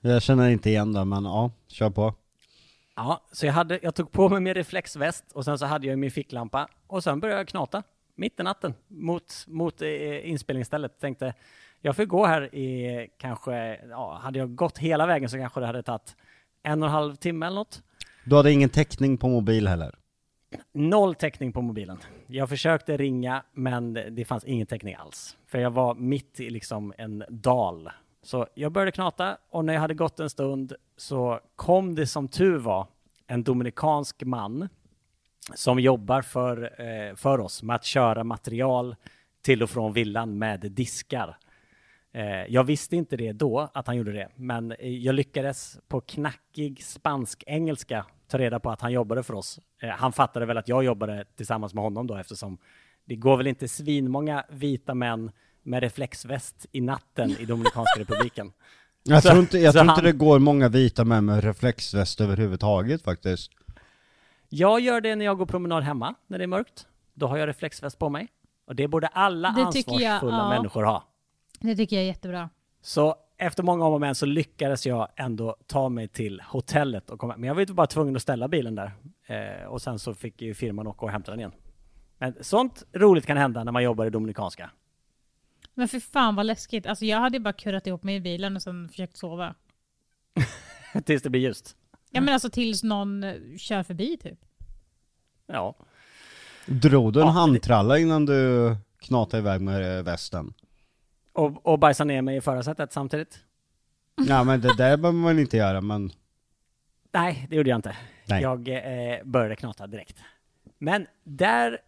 [0.00, 2.14] Jag känner inte igen det, men ja, kör på.
[2.96, 5.98] Ja, så jag, hade, jag tog på mig min reflexväst och sen så hade jag
[5.98, 7.82] min ficklampa och sen började jag knata
[8.14, 11.00] mitt i natten mot, mot eh, inspelningsstället.
[11.00, 11.34] Tänkte,
[11.80, 15.66] jag får gå här i kanske, ja, hade jag gått hela vägen så kanske det
[15.66, 16.16] hade tagit
[16.62, 17.82] en och en halv timme eller något.
[18.24, 19.94] Du hade ingen täckning på mobil heller?
[20.72, 21.98] Noll täckning på mobilen.
[22.26, 25.36] Jag försökte ringa, men det fanns ingen täckning alls.
[25.46, 27.90] För jag var mitt i liksom en dal.
[28.22, 32.28] Så jag började knata och när jag hade gått en stund så kom det som
[32.28, 32.86] tur var
[33.26, 34.68] en dominikansk man
[35.54, 38.96] som jobbar för, eh, för oss med att köra material
[39.42, 41.36] till och från villan med diskar.
[42.12, 46.84] Eh, jag visste inte det då, att han gjorde det, men jag lyckades på knackig
[46.84, 49.60] spansk-engelska ta reda på att han jobbade för oss.
[49.82, 52.58] Eh, han fattade väl att jag jobbade tillsammans med honom då, eftersom
[53.04, 55.30] det går väl inte svinmånga vita män
[55.62, 58.52] med reflexväst i natten i Dominikanska republiken.
[59.02, 62.20] Jag Så- tror inte, jag tror inte han- det går många vita män med reflexväst
[62.20, 63.50] överhuvudtaget faktiskt.
[64.48, 66.86] Jag gör det när jag går promenad hemma, när det är mörkt.
[67.14, 68.28] Då har jag reflexväst på mig.
[68.66, 70.48] Och det borde alla Det tycker jag, ansvarsfulla ja.
[70.48, 71.04] människor ha.
[71.60, 72.50] Det tycker jag är jättebra.
[72.82, 77.18] Så efter många om och men så lyckades jag ändå ta mig till hotellet och
[77.18, 77.34] komma.
[77.36, 78.92] Men jag var ju bara tvungen att ställa bilen där.
[79.26, 81.52] Eh, och sen så fick ju firman åka och hämta den igen.
[82.18, 84.70] Men sånt roligt kan hända när man jobbar i Dominikanska.
[85.74, 86.86] Men för fan vad läskigt.
[86.86, 89.54] Alltså jag hade bara kurrat ihop mig i bilen och sen försökt sova.
[91.04, 91.76] Tills det blir ljust.
[92.10, 94.38] Ja men alltså tills någon eh, kör förbi typ.
[95.46, 95.74] Ja.
[96.66, 100.54] Drog du en Ja, det- handtralla innan du knatade iväg med eh, västen?
[101.32, 103.38] Och, och bajsa ner mig i förarsätet samtidigt.
[104.28, 106.12] Ja men det där behöver man inte göra men...
[107.12, 107.96] Nej, det gjorde jag inte.
[108.26, 108.42] Nej.
[108.42, 110.16] Jag eh, började knata direkt.
[110.78, 111.78] Men där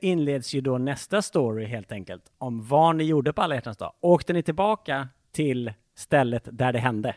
[0.00, 3.92] inleds ju då nästa story helt enkelt om vad ni gjorde på alla hjärtans dag.
[4.00, 7.16] Åkte ni tillbaka till stället där det hände?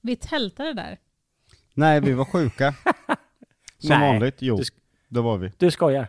[0.00, 0.98] Vi tältade där.
[1.74, 2.74] Nej vi var sjuka.
[3.78, 4.56] Som Nej, vanligt, jo.
[4.56, 4.74] du sk-
[5.08, 5.52] Det var vi.
[5.58, 6.08] Du skojar?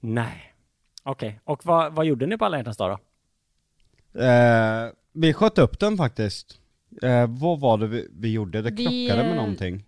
[0.00, 0.54] Nej.
[1.02, 4.20] Okej, och vad, vad gjorde ni på alla hjärtans dag då?
[4.20, 6.58] Eh, vi sköt upp den faktiskt.
[7.02, 8.62] Eh, vad var det vi, vi gjorde?
[8.62, 9.84] Det Vi, krockade med någonting.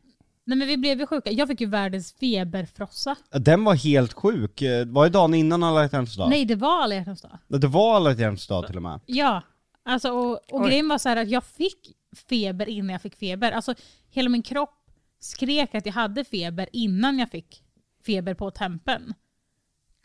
[0.47, 1.31] Nej men vi blev ju sjuka.
[1.31, 3.17] Jag fick ju världens feberfrossa.
[3.31, 4.63] Den var helt sjuk.
[4.63, 6.31] Eh, Var det dagen innan alla hjärtans dag?
[6.31, 7.39] Nej det var alla hjärtans dag.
[7.49, 9.01] Det var alla hjärtans dag till och med.
[9.07, 9.43] Ja.
[9.83, 10.67] Alltså och, och Oj.
[10.69, 11.93] grejen var så här att jag fick
[12.29, 13.53] feber innan jag fick feber.
[13.53, 13.75] Alltså
[14.11, 17.63] hela min kropp skrek att jag hade feber innan jag fick
[18.07, 19.15] feber på tempen.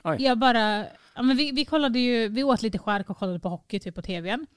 [0.04, 0.16] Oj.
[0.20, 3.50] Jag bara, ja, men vi, vi kollade ju, vi åt lite skärk och kollade på
[3.50, 4.48] hockey typ på tvn.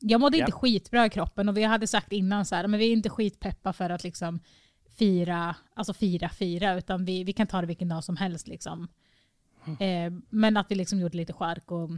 [0.00, 0.42] Jag mådde Ja.
[0.44, 3.10] inte skitbra i kroppen och vi hade sagt innan så här, men vi är inte
[3.10, 4.40] skitpeppa för att liksom
[4.98, 8.88] fira, alltså fira, fira, utan vi, vi kan ta det vilken dag som helst liksom.
[9.80, 11.90] Eh, men att vi liksom gjorde lite skärk och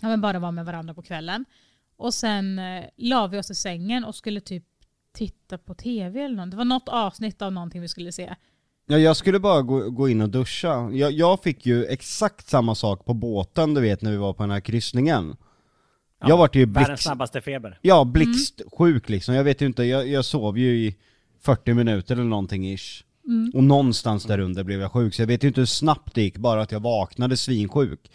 [0.00, 1.44] ja, men bara var med varandra på kvällen.
[1.96, 4.64] Och sen eh, la vi oss i sängen och skulle typ
[5.12, 6.50] titta på tv eller något.
[6.50, 8.34] Det var något avsnitt av någonting vi skulle se.
[8.86, 10.90] Ja, jag skulle bara gå, gå in och duscha.
[10.92, 14.42] Jag, jag fick ju exakt samma sak på båten, du vet när vi var på
[14.42, 15.36] den här kryssningen.
[16.20, 17.78] jag vart ju Världens blixt, snabbaste feber.
[17.82, 19.34] ja, blixtsjuk liksom.
[19.34, 20.96] Jag vet ju inte, jag, jag sov ju i
[21.40, 23.04] 40 minuter eller någonting ish.
[23.54, 26.22] Och någonstans där under blev jag sjuk, så jag vet ju inte hur snabbt det
[26.22, 28.10] gick, bara att jag vaknade svinsjuk.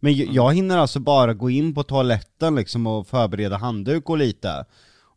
[0.00, 4.18] Men jag, jag hinner alltså bara gå in på toaletten liksom och förbereda handduk och
[4.18, 4.64] lite.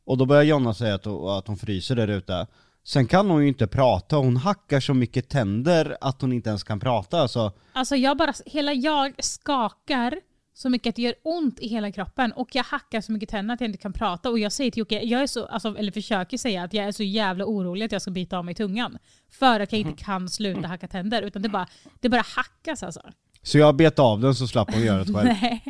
[0.06, 2.48] Och då börjar Jonna säga att, att hon fryser där ute.
[2.84, 6.64] Sen kan hon ju inte prata, hon hackar så mycket tänder att hon inte ens
[6.64, 7.52] kan prata alltså.
[7.74, 10.20] Alltså jag bara, hela jag skakar
[10.54, 13.54] så mycket att det gör ont i hela kroppen och jag hackar så mycket tänder
[13.54, 15.92] att jag inte kan prata och jag säger till Jocke, jag är så, alltså, eller
[15.92, 18.98] försöker säga att jag är så jävla orolig att jag ska bita av mig tungan.
[19.30, 21.68] För att jag inte kan sluta hacka tänder utan det bara,
[22.00, 23.02] det bara hackas alltså.
[23.44, 25.26] Så jag bet av den så slapp hon göra det själv.
[25.42, 25.64] Nej.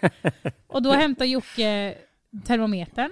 [0.66, 1.94] och då hämtar Jocke
[2.46, 3.10] termometern.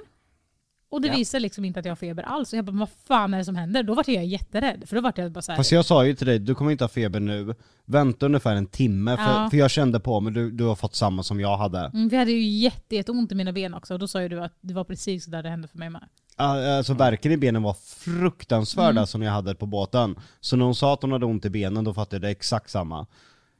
[0.90, 1.14] Och det Ja.
[1.14, 2.52] visar liksom inte att jag har feber alls.
[2.52, 3.82] Och jag bara, vad fan är det som händer?
[3.82, 4.82] Då var jag jätterädd.
[4.88, 6.70] För då var jag bara så här, Fast jag sa ju till dig, du kommer
[6.70, 9.48] inte ha feber nu, vänta ungefär en timme, för, Ja.
[9.50, 11.78] för jag kände på mig, du, du har fått samma som jag hade.
[11.94, 13.94] mm, vi hade ju jätte, jätteont i mina ben också.
[13.94, 16.04] Och då sa ju du att det var precis där det hände för mig med.
[16.36, 20.16] Alltså verken i benen var fruktansvärda som jag hade på båten.
[20.40, 22.70] Så när hon sa att hon hade ont i benen, då fattade jag det exakt
[22.70, 23.06] samma.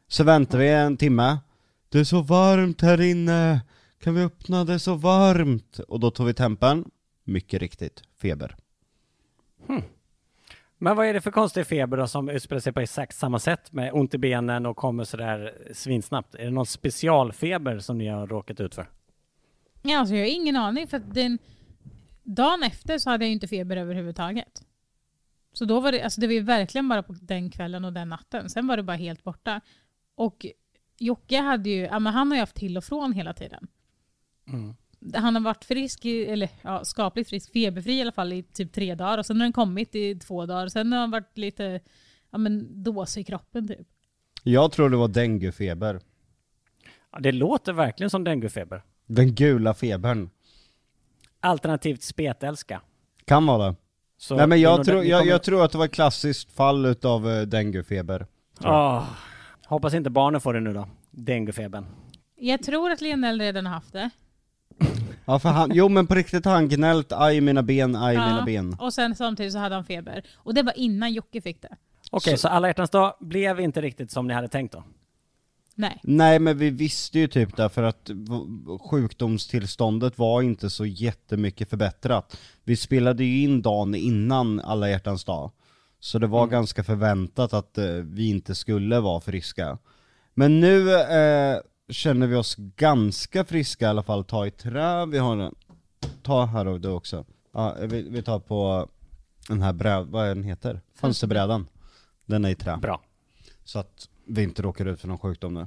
[0.09, 1.39] Så väntade vi en timme,
[1.89, 3.61] det är så varmt här inne,
[4.03, 5.79] kan vi öppna, det är så varmt.
[5.89, 6.85] Och då tog vi tempen,
[7.29, 8.57] mycket riktigt, feber.
[10.79, 13.73] Men vad är det för konstig feber då som utspelar sig på exakt samma sätt
[13.73, 16.35] med ont i benen och kommer sådär svinsnabbt?
[16.35, 18.91] Är det någon specialfeber som ni har råkat ut för?
[19.83, 20.87] Ja, alltså jag har ingen aning.
[20.87, 21.39] För att den,
[22.23, 24.63] dagen efter så hade jag ju inte feber överhuvudtaget.
[25.53, 28.09] Så då var det, alltså det var ju verkligen bara på den kvällen och den
[28.09, 28.51] natten.
[28.51, 29.61] Sen var det bara helt borta.
[30.15, 30.47] Och
[30.99, 33.69] Jocke hade ju, ja men han har ju haft till och från hela tiden.
[34.47, 34.75] Mm.
[35.15, 38.95] Han har varit frisk, eller ja, skapligt frisk, feberfri i alla fall i typ tre
[38.95, 39.19] dagar.
[39.19, 40.69] Och sen har den kommit i två dagar.
[40.69, 41.81] Sen har han varit lite,
[42.31, 43.87] ja men dåsig i kroppen typ.
[44.43, 46.01] Jag tror det var denguefeber.
[47.13, 48.83] Ja, det låter verkligen som denguefeber.
[49.07, 50.31] Den gula febern.
[51.41, 52.81] Alternativt spetälska.
[53.25, 53.77] Kan vara det.
[54.17, 56.87] Så Nej men jag tror, jag, kommer- jag tror att det var ett klassiskt fall
[56.87, 58.27] utav uh, denguefeber.
[58.65, 59.05] Åh,
[59.67, 60.89] hoppas inte barnen får det nu då.
[61.11, 61.87] Denguefebern.
[62.37, 64.11] Jag tror att Lionel redan har haft det.
[65.25, 68.27] Ja för han, jo men på riktigt har han gnällt, aj mina ben, aj Ja.
[68.29, 68.77] mina ben.
[68.81, 70.23] Och sen samtidigt så hade han feber.
[70.37, 71.77] Och det var innan Jocke fick det.
[72.11, 74.85] Okej, så alla hjärtans dag blev inte riktigt som ni hade tänkt då?
[75.75, 76.01] Nej.
[76.03, 82.37] Nej men vi visste ju typ därför att v- sjukdomstillståndet var inte så jättemycket förbättrat.
[82.65, 85.51] Vi spelade ju in dagen innan alla hjärtans dag.
[86.01, 89.79] Så det var ganska förväntat att eh, vi inte skulle vara friska.
[90.35, 95.19] Men nu eh, känner vi oss ganska friska i alla fall, ta i trä, vi
[95.19, 95.55] har en,
[96.23, 97.25] ta här och du också.
[97.53, 98.89] Ja, vi, vi tar på
[99.49, 100.81] den här bräd, vad är den heter?
[100.95, 101.69] Fönsterbrädan.
[102.27, 102.77] Den är i trä.
[102.77, 103.03] Bra.
[103.65, 105.67] Så att vi inte råkar ut för någon sjukdom nu.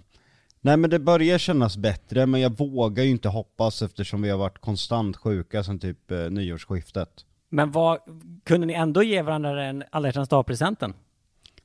[0.62, 4.38] Nej men det börjar kännas bättre, men jag vågar ju inte hoppas eftersom vi har
[4.38, 7.26] varit konstant sjuka sedan typ eh, nyårsskiftet.
[7.50, 8.00] Men vad,
[8.44, 10.94] kunde ni ändå ge varandra en alla hjärtans dag-presenten?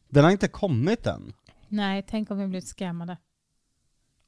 [0.08, 1.32] Den har inte kommit än.
[1.68, 3.16] Nej, tänk om vi blivit scammade.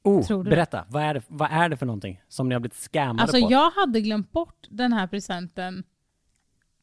[0.03, 2.59] Oh, Tror du berätta, vad är, det, vad är det för någonting som ni har
[2.59, 3.51] blivit scammade Alltså på?
[3.51, 5.83] jag hade glömt bort den här presenten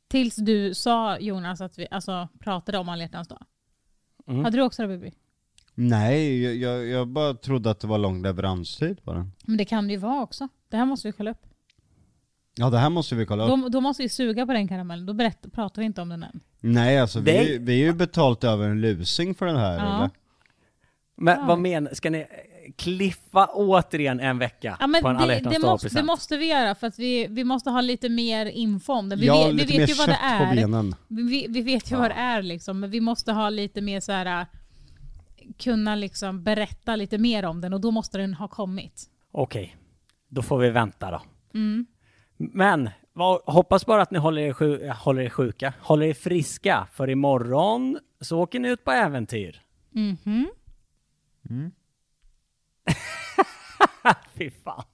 [0.09, 3.45] tills du sa Jonas att vi alltså, pratade om alla hjärtans dag.
[4.27, 4.45] Mm.
[4.45, 5.13] Hade du också det Bibi?
[5.75, 9.33] Nej, jag, jag, jag bara trodde att det var lång leveranstid på den.
[9.47, 10.49] Men det kan det ju vara också.
[10.69, 11.47] Det här måste vi kolla upp.
[12.59, 13.49] Ja det här måste vi kolla upp.
[13.63, 15.07] Då, då måste vi suga på den karamellen.
[15.07, 16.41] Då berätt, pratar vi inte om den än.
[16.61, 19.57] Nej alltså vi, Det- är ju- vi är ju betalt över en lusing för den
[19.57, 19.97] här Ja.
[19.97, 20.11] eller?
[21.17, 21.45] Men Ja.
[21.47, 22.27] vad menar, ska ni
[22.77, 26.47] kliffa återigen en vecka Ja, men på en alla det, det, måste, det måste vi
[26.47, 29.17] göra för att vi, vi måste ha lite mer info om det.
[29.17, 30.95] Vi ja, vet, vi lite vet ju vad det är.
[31.09, 34.13] Vi, vi vet ju vad det är liksom, men vi måste ha lite mer så
[34.13, 34.47] här
[35.59, 39.05] kunna liksom berätta lite mer om den och då måste den ha kommit.
[39.33, 39.77] Okej,
[40.29, 41.23] då får vi vänta då.
[41.55, 41.87] Mm.
[42.37, 42.91] Men
[43.47, 47.11] hoppas bara att ni håller er, sju, äh, håller er sjuka, håller er friska, för
[47.11, 49.63] imorgon så åker ni ut på äventyr.
[49.91, 50.47] Mhm.
[54.35, 54.85] Fy fan.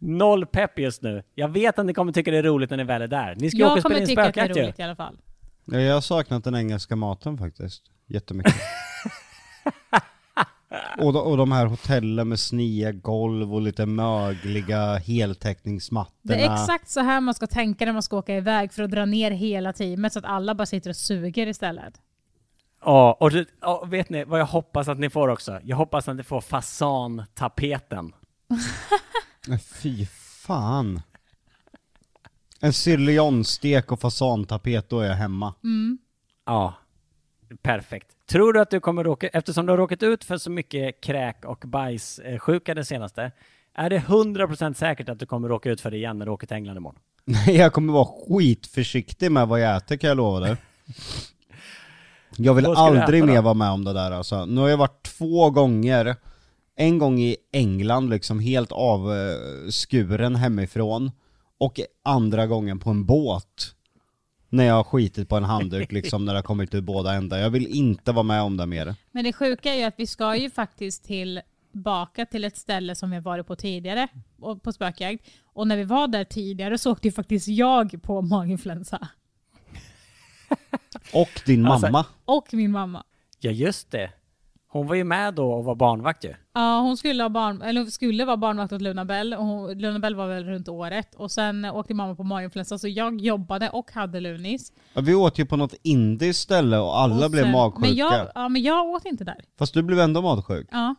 [0.00, 1.22] Noll pepp just nu.
[1.34, 3.34] Jag vet att ni kommer tycka det är roligt när ni väl är där.
[3.38, 4.62] Ni ska ju åka Jag och spela kommer in tycka att det är spökjakt ju.
[4.62, 5.18] roligt i alla fall.
[5.64, 7.82] Ja, jag har saknat den engelska maten faktiskt.
[8.06, 8.54] Jättemycket.
[10.98, 16.18] och, de, och de här hotellen med sniga golv och lite mögliga heltäckningsmattorna.
[16.22, 18.90] Det är exakt så här man ska tänka när man ska åka iväg för att
[18.90, 21.94] dra ner hela teamet så att alla bara sitter och suger istället.
[22.84, 25.60] Ja, och det, ja, vet ni vad jag hoppas att ni får också?
[25.62, 28.12] Jag hoppas att ni får fasantapeten.
[29.48, 30.06] Men Fy
[30.46, 31.02] fan.
[32.60, 35.54] En sirlionstek och fasantapet, då är jag hemma.
[35.64, 35.98] Mm.
[36.46, 36.74] Ja,
[37.62, 38.08] perfekt.
[38.26, 41.44] Tror du att du kommer råka, eftersom du har råkat ut för så mycket kräk
[41.44, 43.32] och bajssjuka det senaste,
[43.74, 46.46] är det 100% säkert att du kommer råka ut för det igen när du åker
[46.46, 46.98] till England imorgon?
[47.24, 50.56] Nej, jag kommer vara skitförsiktig med vad jag äter kan jag lova dig.
[52.36, 54.46] Jag vill aldrig mer vara med om det där alltså.
[54.46, 56.16] Nu har jag varit två gånger
[56.76, 61.10] en gång i England liksom helt avskuren hemifrån
[61.58, 63.74] och andra gången på en båt.
[64.48, 67.38] När jag har skitit på en handduk liksom när det har kommit ur båda ändar.
[67.38, 68.94] Jag vill inte vara med om det mer.
[69.12, 73.10] Men det sjuka är ju att vi ska ju faktiskt tillbaka till ett ställe som
[73.10, 74.08] vi har varit på tidigare,
[74.62, 75.24] på spökjakt.
[75.44, 79.08] Och när vi var där tidigare så åkte ju faktiskt jag på maginfluensa.
[81.14, 82.04] Och din Alltså- mamma.
[82.24, 83.04] Och min mamma.
[83.40, 84.10] Ja, just det.
[84.68, 86.34] Hon var ju med då och var barnvakt ju.
[86.54, 89.34] Ja, hon skulle, ha barn, eller skulle vara barnvakt åt Luna Bell.
[89.34, 91.14] Och hon, Luna Bell var väl runt året.
[91.14, 94.72] Och sen åkte mamma på maginfluensa så jag jobbade och hade Lunis.
[94.94, 97.80] Ja, Vi åt ju på något indiskt ställe och alla och blev sen- magsjuka.
[97.88, 99.44] Men jag, ja, men jag åt inte där.
[99.58, 100.68] Fast du blev ändå magsjuk.
[100.70, 100.94] Ja.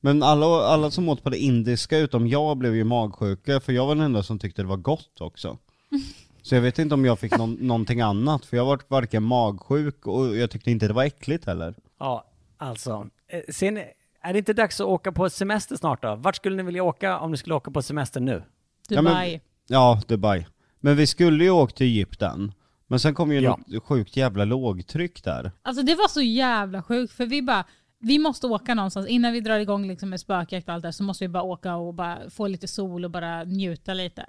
[0.00, 3.86] Men alla, alla som åt på det indiska utom jag blev ju magsjuka för jag
[3.86, 5.58] var den enda som tyckte det var gott också.
[6.42, 10.06] Så jag vet inte om jag fick någon, någonting annat för jag var varken magsjuk
[10.06, 11.74] och jag tyckte inte det var äckligt heller.
[11.98, 12.24] Ja,
[12.58, 13.08] alltså.
[13.28, 13.84] eh, Ser ni,
[14.22, 16.14] är det inte dags att åka på semester snart då?
[16.14, 18.42] Vart skulle ni vilja åka om ni skulle åka på semester nu?
[18.88, 19.30] Ja, Dubai.
[19.32, 20.46] men- Ja, Dubai.
[20.80, 22.52] Men vi skulle ju åka till Egypten.
[22.86, 23.58] Men sen kom ju Ja.
[23.66, 25.52] något sjukt jävla lågtryck där.
[25.62, 27.64] Alltså det var så jävla sjukt för vi bara,
[27.98, 29.06] vi måste åka någonstans.
[29.08, 31.76] Innan vi drar igång liksom med spökjakt och allt det så måste vi bara åka
[31.76, 34.26] och bara få lite sol och bara njuta lite.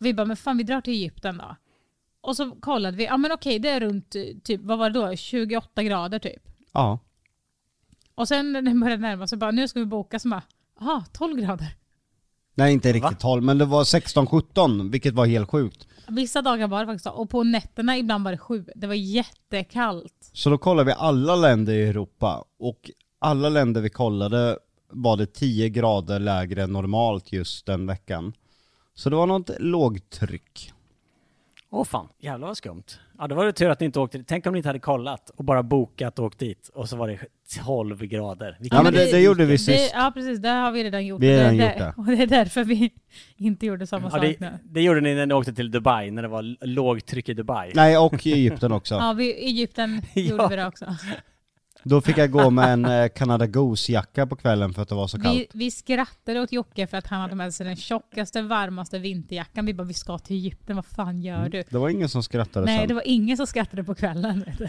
[0.00, 1.56] Vi bara, men fan vi drar till Egypten då.
[2.20, 5.00] Och så kollade vi, ja men okej det är runt eh, typ, vad var det
[5.00, 6.42] då, 28 grader typ.
[6.72, 6.98] Ja.
[8.14, 10.42] Och sen när det började närma sig, bara nu ska vi boka, så bara,
[10.80, 11.76] jaha 12 grader.
[12.54, 12.94] Nej inte Va?
[12.94, 15.88] riktigt 12 men det var 16-17 vilket var helt sjukt.
[16.08, 17.10] Vissa dagar var det faktiskt så.
[17.10, 18.64] Och på nätterna ibland var det sju.
[18.74, 20.30] Det var jättekallt.
[20.32, 24.58] Så då kollade vi alla länder i Europa och alla länder vi kollade
[24.92, 28.32] var det 10 grader lägre än normalt just den veckan.
[29.00, 30.72] Så det var något lågtryck.
[31.70, 32.82] Åh fan, jävlar vad skumt.
[33.18, 35.30] Ja, då var det tur att ni inte åkte Tänk om ni inte hade kollat
[35.30, 37.18] och bara bokat och åkt dit och så var det
[37.64, 38.56] 12 grader.
[38.60, 39.90] Vilken Ja men det, det gjorde vi Det, sist.
[39.94, 41.22] ja precis, det har vi redan gjort.
[41.22, 41.94] Vi det redan där- gjort det.
[41.96, 42.90] Och det är därför vi
[43.36, 44.58] inte gjorde samma Ja, sak det, nu.
[44.64, 47.72] det gjorde ni när ni åkte till Dubai, när det var lågtryck i Dubai.
[47.74, 48.94] Nej och i Egypten också.
[49.00, 50.22] Ja, vi, Egypten Ja.
[50.22, 50.84] gjorde vi det också.
[51.82, 55.06] Då fick jag gå med en eh, Canada Goose-jacka på kvällen för att det var
[55.06, 55.36] så kallt.
[55.36, 59.66] Vi, vi skrattade åt Jocke för att han hade med sig den tjockaste, varmaste vinterjackan.
[59.66, 61.62] Vi bara, vi ska till Egypten, vad fan gör du?
[61.70, 62.88] Det var ingen som skrattade Nej, sen.
[62.88, 64.44] det var ingen som skrattade på kvällen.
[64.46, 64.68] Vet du.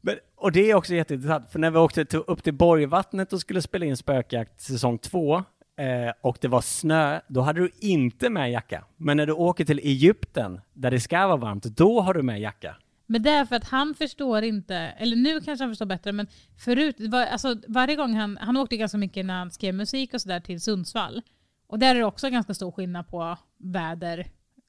[0.00, 3.40] Men, och det är också jätteintressant, för när vi åkte till, upp till Borgvattnet och
[3.40, 8.30] skulle spela in Spökjakt säsong två, eh, och det var snö, då hade du inte
[8.30, 8.84] med jacka.
[8.96, 12.40] Men när du åker till Egypten, där det ska vara varmt, då har du med
[12.40, 12.76] jacka.
[13.06, 16.26] Men det är för att han förstår inte, eller nu kanske han förstår bättre, men
[16.64, 20.20] förut, var, alltså, varje gång han, han åkte ganska mycket när han skrev musik och
[20.20, 21.22] sådär till Sundsvall.
[21.66, 24.26] Och där är det också ganska stor skillnad på väder,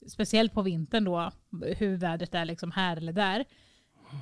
[0.08, 1.32] speciellt på vintern då,
[1.78, 3.46] hur vädret är liksom här eller där.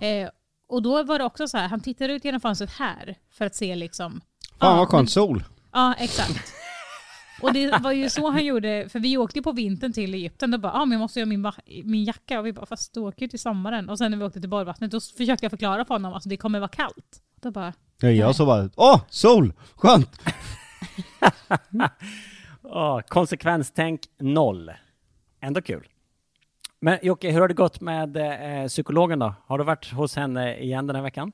[0.02, 0.30] Eh,
[0.68, 3.56] och då var det också så här, han tittade ut genom fönstret här för att
[3.56, 4.22] se liksom...
[4.60, 5.44] Fan ja, vad skönt sol.
[5.72, 6.54] Ja, exakt.
[7.42, 10.58] Och det var ju så han gjorde, för vi åkte på vintern till Egypten, då
[10.58, 11.52] bara ah, men jag måste göra min,
[11.84, 13.90] min jacka och vi bara fast du åker ju till sommaren.
[13.90, 16.30] Och sen när vi åkte till Borgvattnet då försökte jag förklara för honom att alltså,
[16.30, 17.22] det kommer vara kallt.
[17.42, 20.22] Då bara, Ja, jag så bara, åh, sol, skönt!
[22.66, 24.72] Oh, konsekvenstänk noll.
[25.42, 25.88] Ändå kul.
[26.80, 29.34] Men Jocke, hur har det gått med eh, psykologen då?
[29.46, 31.32] Har du varit hos henne igen den här veckan?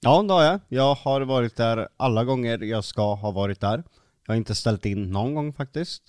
[0.00, 0.60] Ja, det har jag.
[0.68, 3.84] Jag har varit där alla gånger jag ska ha varit där.
[4.26, 6.02] Jag har inte ställt in någon gång faktiskt.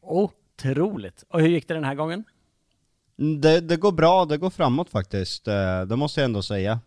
[0.00, 1.24] Otroligt.
[1.28, 2.24] Och hur gick det den här gången?
[3.18, 5.48] Mm, Det, det går bra, det går framåt faktiskt.
[5.48, 6.80] Eh, Det måste jag ändå säga.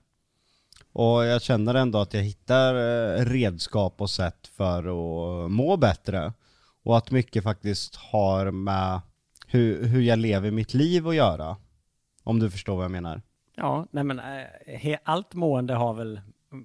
[0.94, 4.80] Och jag känner ändå att jag hittar eh, redskap och sätt för
[5.46, 6.34] att må bättre.
[6.84, 9.02] Och att mycket faktiskt har med
[9.48, 11.58] hur, hur jag lever mitt liv att göra.
[12.24, 13.22] Om du förstår vad jag menar.
[13.56, 16.22] Ja, nej men eh, allt mående har väl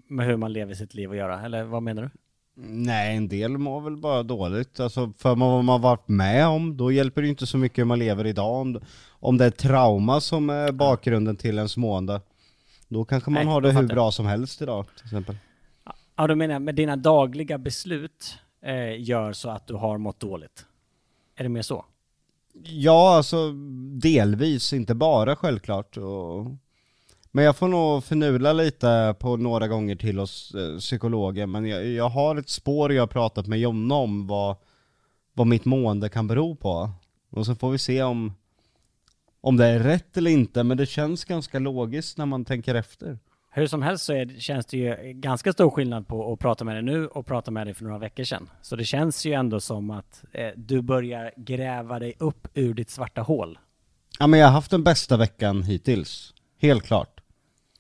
[0.09, 2.11] med hur man lever sitt liv att göra, eller vad menar du?
[2.61, 4.81] Nej, en del mår väl bara dåligt.
[4.81, 7.85] Alltså för vad man varit med om, då hjälper det ju inte så mycket hur
[7.85, 8.61] man lever idag.
[8.61, 12.21] Om, om det är trauma som är bakgrunden till ens mående,
[12.89, 15.37] då kanske man Nej, har det hur bra som helst idag till exempel.
[16.17, 20.67] Ja, då menar med dina dagliga beslut eh, gör så att du har mått dåligt.
[21.37, 21.85] Är det mer så?
[22.65, 23.53] Ja, alltså
[24.03, 25.97] delvis, inte bara självklart.
[25.97, 26.47] Och...
[27.31, 31.87] Men jag får nog förnula lite på några gånger till hos eh, psykologen, men jag,
[31.87, 34.57] jag har ett spår jag har pratat med Jonna om vad,
[35.33, 36.91] vad mitt mående kan bero på.
[37.31, 38.35] Och så får vi se om,
[39.41, 43.19] om det är rätt eller inte, men det känns ganska logiskt när man tänker efter.
[43.51, 46.75] Hur som helst så är, känns det ju ganska stor skillnad på att prata med
[46.77, 48.51] dig nu och prata med dig för några veckor sedan.
[48.63, 52.91] Så det känns ju ändå som att eh, du börjar gräva dig upp ur ditt
[52.91, 53.59] svarta hål.
[54.19, 57.18] Ja men jag har haft den bästa veckan hittills, helt klart.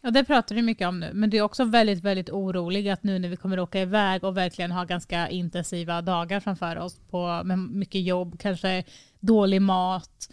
[0.00, 1.10] Ja, det pratar du mycket om nu.
[1.14, 4.36] Men du är också väldigt, väldigt orolig att nu när vi kommer åka iväg och
[4.36, 8.84] verkligen ha ganska intensiva dagar framför oss på, med mycket jobb, kanske
[9.20, 10.28] dålig mat,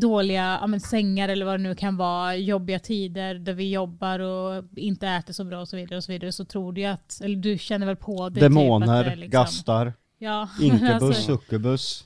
[0.00, 4.18] dåliga ja, men, sängar eller vad det nu kan vara, jobbiga tider där vi jobbar
[4.18, 7.20] och inte äter så bra och så vidare och så vidare så tror du att,
[7.24, 11.22] eller du känner väl på det Demoner, typ att det liksom, gastar, Ja, inkubus, alltså,
[11.22, 12.04] succubus.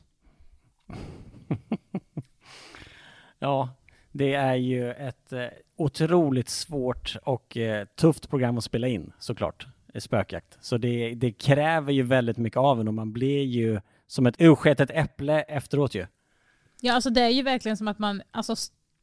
[3.38, 3.68] Ja,
[4.12, 5.46] det är ju ett eh,
[5.76, 10.58] otroligt svårt och eh, tufft program att spela in såklart, eh, spökjakt.
[10.61, 14.34] Så det, det kräver ju väldigt mycket av en och man blir ju som ett
[14.38, 16.06] ursketet äpple efteråt ju.
[16.80, 18.54] ja, alltså det är ju verkligen som att man alltså,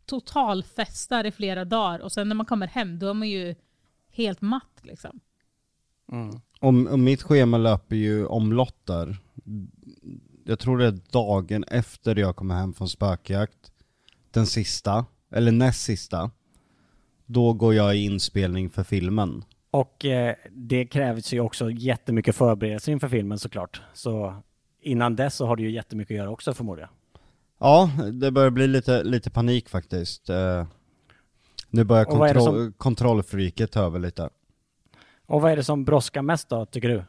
[0.06, 3.56] totalfestar i flera dagar och sen när man kommer hem då är man ju
[4.12, 5.20] helt matt liksom.
[6.60, 9.18] Om, om mitt schema löper ju omlott där.
[10.44, 13.72] Jag tror det är dagen efter jag kommer hem från spökjakt.
[14.32, 16.32] Den sista, eller näst sista.
[17.26, 19.44] Då går jag i inspelning för filmen.
[19.72, 23.82] Och eh, det krävs ju också jättemycket förberedelse inför filmen såklart.
[23.94, 24.42] Så
[24.82, 26.90] innan dess så har du ju jättemycket att göra också förmodligen.
[27.60, 30.30] Ja, det börjar bli lite, lite panik faktiskt.
[30.30, 30.68] Eh,
[31.70, 34.30] nu börjar det kontroll, kontrollfreaket ta över lite.
[35.26, 37.04] Och vad är det som brådskar mest då, tycker du?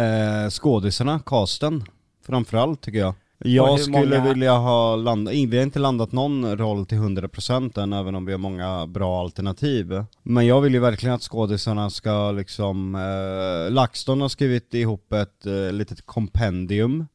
[0.00, 1.84] Eh, skådisarna, casten,
[2.22, 3.14] framförallt tycker jag.
[3.44, 7.92] Jag skulle många- vilja ha landat, vi har inte landat någon roll till 100% än,
[7.92, 10.04] även om vi har många bra alternativ.
[10.22, 15.46] Men jag vill ju verkligen att skådisarna ska liksom, eh, LaxTon har skrivit ihop ett
[15.46, 17.06] eh, litet kompendium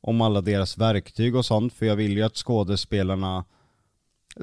[0.00, 3.44] om alla deras verktyg och sånt, för jag vill ju att skådespelarna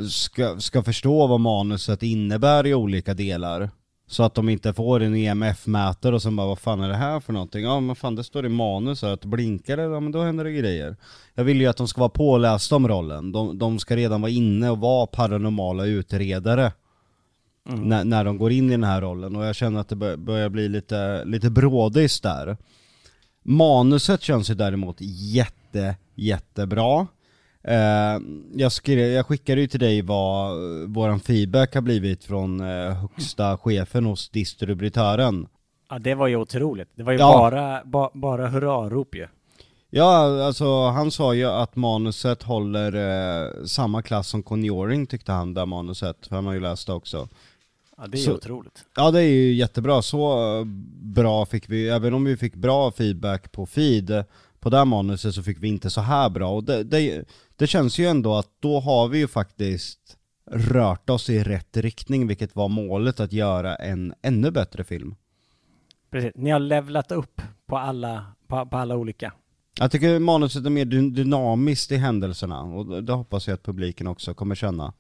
[0.10, 3.70] ska, ska förstå vad manuset innebär i olika delar.
[4.08, 7.20] Så att de inte får en EMF-mätare och sen bara vad fan är det här
[7.20, 7.64] för någonting?
[7.64, 10.44] Ja men fan det står i manus här att blinkar det, ja men då händer
[10.44, 10.96] det grejer.
[11.34, 13.32] Jag vill ju att de ska vara pålästa om rollen.
[13.32, 16.72] De, de ska redan vara inne och vara paranormala utredare.
[17.66, 20.18] När, när de går in i den här rollen och jag känner att det bör,
[20.18, 22.58] börjar bli lite, lite brådis där.
[23.44, 27.08] Manuset känns ju däremot jätte, jättebra.
[27.68, 28.20] Eh,
[28.56, 30.58] jag, skrev, jag skickade ju till dig vad
[30.90, 35.48] våran feedback har blivit från eh, högsta chefen hos distributören.
[35.90, 36.90] Ja, det var ju otroligt.
[36.96, 37.32] Det var ju Ja.
[37.38, 39.28] bara, ba, bara hurrarop ju.
[39.90, 45.54] Ja, alltså han sa ju att manuset håller eh, samma klass som Conjuring tyckte han,
[45.54, 46.28] där manuset.
[46.28, 47.28] För han har ju läst det också.
[47.98, 48.86] Ja, det är ju Så- otroligt.
[48.96, 50.66] Ja det är ju jättebra, så eh,
[51.02, 54.24] bra fick vi, även om vi fick bra feedback på feed
[54.60, 57.26] på det här manuset så fick vi inte så här bra och det, det,
[57.64, 60.18] det känns ju ändå att då har vi ju faktiskt
[60.52, 65.16] rört oss i rätt riktning vilket var målet att göra en ännu bättre film.
[66.12, 66.32] Precis.
[66.36, 69.34] Ni har levlat upp på alla, på, på alla olika.
[69.80, 74.08] Jag tycker manuset är mer dy- dynamiskt i händelserna och det- hoppas jag att publiken
[74.08, 74.94] också kommer känna.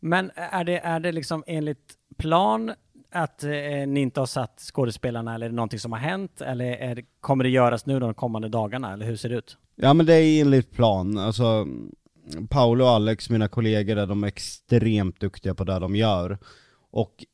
[0.00, 2.72] Men är det, är det liksom enligt plan
[3.12, 3.50] att eh,
[3.86, 6.40] ni inte har satt skådespelarna eller är det någonting som har hänt?
[6.40, 8.92] Eller är kommer det göras nu de kommande dagarna?
[8.92, 9.56] Eller hur ser det ut?
[9.76, 11.66] Ja men det är enligt plan, alltså
[12.48, 16.38] Paolo och Alex, mina kollegor där, de är extremt duktiga på det de gör.
[16.90, 17.24] Och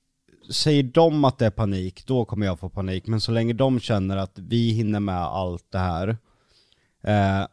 [0.51, 3.07] säger de att det är panik, då kommer jag få panik.
[3.07, 6.16] Men så länge de känner att vi hinner med allt det här,
[7.03, 7.47] eh,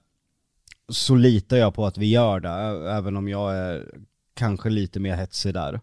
[0.89, 2.49] så litar jag på att vi gör det,
[2.91, 3.85] även om jag är
[4.33, 5.79] kanske lite mer hetsig där.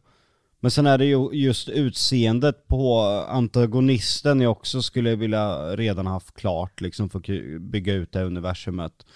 [0.61, 6.35] Men sen är det ju just utseendet på antagonisten jag också skulle vilja redan haft
[6.35, 9.07] klart, liksom för att bygga ut det universumet.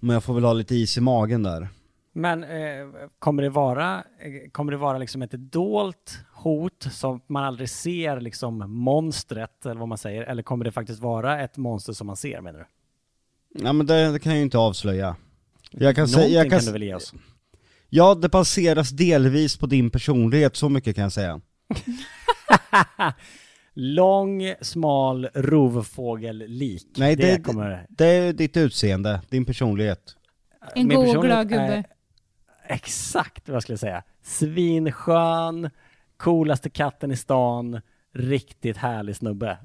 [0.00, 1.68] Men jag får väl ha lite is i magen där.
[2.12, 2.86] Men eh,
[3.18, 8.20] kommer det vara, eh, kommer det vara liksom ett dolt hot som man aldrig ser
[8.20, 10.22] liksom monstret eller vad man säger?
[10.22, 12.66] Eller kommer det faktiskt vara ett monster som man ser menar du?
[13.64, 15.16] Ja men det, det kan jag ju inte avslöja.
[15.70, 17.14] Jag kan säga, Någonting jag kan, kan, du väl ge oss?
[17.88, 21.40] Ja, det baseras delvis på din personlighet, så mycket kan jag säga.
[23.82, 26.86] Lång, smal, rovfågel-lik.
[26.96, 27.86] Nej, det, det- kommer...
[27.88, 30.16] Det är ditt utseende, din personlighet.
[30.74, 31.84] En Min god och glad gubbe.
[32.66, 34.02] Exakt vad jag skulle säga.
[34.22, 35.70] Svinskön,
[36.16, 37.80] coolaste katten i stan,
[38.14, 39.58] riktigt härlig snubbe.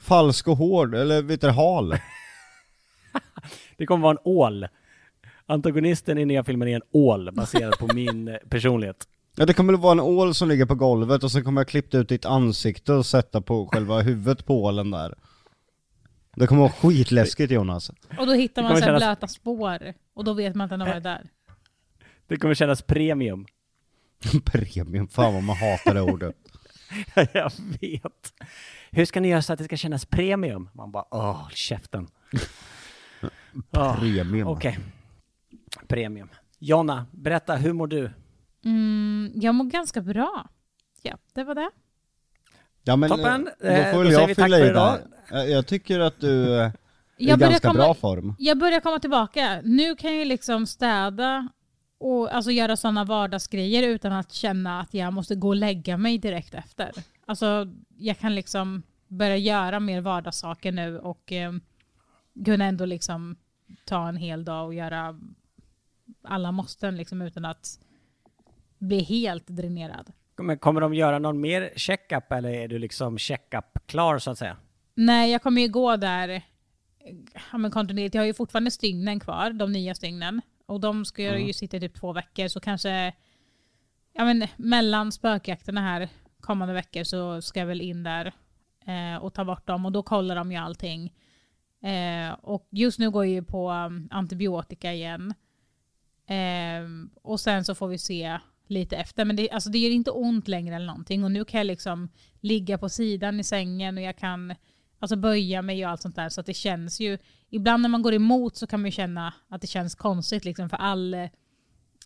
[0.00, 1.94] Falsk och hård, eller vet du, hal.
[3.76, 4.66] Det kommer vara en ål.
[5.46, 9.08] Antagonisten i nya filmen är en ål baserad på min personlighet.
[9.38, 11.68] Ja det kommer att vara en ål som ligger på golvet och sen kommer jag
[11.68, 15.14] klippa ut ditt ansikte och sätta på själva huvudet på ålen där.
[16.36, 17.90] Det kommer vara skitläskigt Jonas.
[18.18, 20.88] Och då hittar man så kännas- blöta spår och då vet man att den har
[20.88, 21.28] varit där.
[22.26, 23.46] Det kommer kännas premium.
[24.44, 26.34] Premium, fan vad man hatar det ordet.
[27.32, 28.32] jag vet.
[28.90, 30.68] Hur ska ni göra så att det ska kännas premium?
[30.72, 32.08] Man bara, åh, käften.
[33.70, 34.48] Premium.
[34.48, 34.78] Okej.
[35.88, 36.28] Premium.
[36.58, 38.10] Jonna, berätta, hur mår du?
[38.64, 40.48] Mm, jag mår ganska bra.
[41.02, 41.70] ja, det var det.
[42.84, 43.48] Ja men Toppen.
[43.60, 44.98] eh, Eh, då får väl jag fylla i idag.
[45.30, 45.38] där.
[45.38, 46.72] Eh, Jag tycker att du är
[47.16, 48.34] i ganska komma- bra form.
[48.38, 49.60] Jag börjar komma tillbaka.
[49.64, 51.48] Nu kan jag liksom städa
[51.98, 56.18] och alltså göra sådana vardagsgrejer utan att känna att jag måste gå och lägga mig
[56.18, 56.90] direkt efter.
[57.26, 57.66] Alltså
[57.98, 61.52] jag kan liksom börja göra mer vardagssaker nu och eh,
[62.44, 63.36] kunna ändå liksom
[63.84, 65.20] ta en hel dag och göra
[66.24, 67.78] alla måsten liksom utan att
[68.78, 70.12] bli helt dränerad.
[70.36, 74.38] Men kommer de göra någon mer checkup eller är du liksom checkup klar så att
[74.38, 74.56] säga?
[74.94, 76.42] Nej, jag kommer ju gå där
[77.52, 78.14] ja, men kontinuerligt.
[78.14, 80.40] Jag har ju fortfarande stygnen kvar, de nya stygnen.
[80.66, 83.14] Och de ska jag ju sitta i typ två veckor, så kanske
[84.12, 86.08] ja, men, mellan spökjakterna här
[86.40, 88.32] kommande veckor så ska jag väl in där
[88.86, 91.14] eh, och ta bort dem och då kollar de ju allting.
[91.82, 95.34] Eh, och just nu går jag ju på um, antibiotika igen.
[96.26, 98.38] Eh, och sen så får vi se
[98.70, 99.24] lite efter.
[99.24, 101.24] Men det, alltså det gör inte ont längre eller någonting.
[101.24, 102.08] Och nu kan jag liksom
[102.40, 104.54] ligga på sidan i sängen och jag kan
[104.98, 106.28] alltså böja mig och allt sånt där.
[106.28, 107.18] Så att det känns ju,
[107.50, 110.68] ibland när man går emot så kan man ju känna att det känns konstigt liksom
[110.68, 111.28] för all,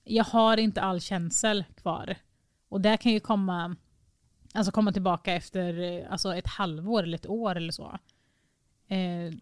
[0.05, 2.17] jag har inte all känsel kvar.
[2.69, 3.77] Och det kan ju komma,
[4.55, 7.99] alltså komma tillbaka efter alltså ett halvår eller ett år eller så.
[8.89, 9.33] Eh,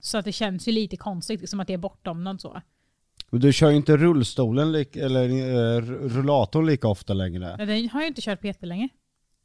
[0.00, 2.60] så att det känns ju lite konstigt, liksom att det är bortom något så.
[3.30, 5.82] Du kör ju inte rullstolen eller eh,
[6.16, 7.54] rullatorn lika ofta längre.
[7.58, 8.88] Men Den har jag inte kört på jättelänge.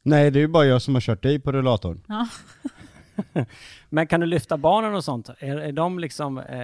[0.04, 2.04] Nej det är ju bara jag som har kört dig på rullatorn.
[2.08, 2.28] Ja.
[3.90, 5.30] Men kan du lyfta barnen och sånt?
[5.40, 6.38] Är, är de liksom...
[6.38, 6.56] Eh,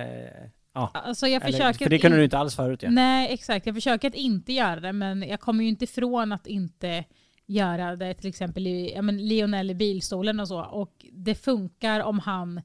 [0.74, 0.91] ja.
[0.93, 2.89] Alltså jag Eller, försöker för det kunde du inte alls förut ju.
[2.89, 3.65] Nej, exakt.
[3.65, 7.03] Jag försöker att inte göra det, men jag kommer ju inte ifrån att inte
[7.45, 10.61] göra det, till exempel i, ja, men Lionel i bilstolen och så.
[10.61, 12.61] Och det funkar om han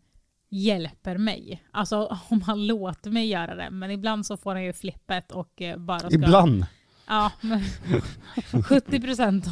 [0.57, 1.63] hjälper mig.
[1.71, 3.71] Alltså om han låter mig göra det.
[3.71, 6.15] Men ibland så får han ju flippet och eh, bara ska...
[6.15, 6.67] Ibland.
[7.07, 7.63] Ja, men
[8.63, 9.47] 70 procent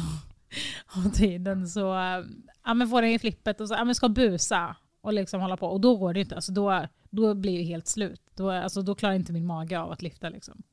[0.85, 2.25] av tiden så eh,
[2.65, 5.57] ja, men får han ju flippet och så, ja, men ska busa och liksom hålla
[5.57, 5.67] på.
[5.67, 6.35] Och då går det inte.
[6.35, 8.21] Alltså då, då blir det helt slut.
[8.35, 10.63] Då, alltså, då klarar inte min mage av att lyfta liksom.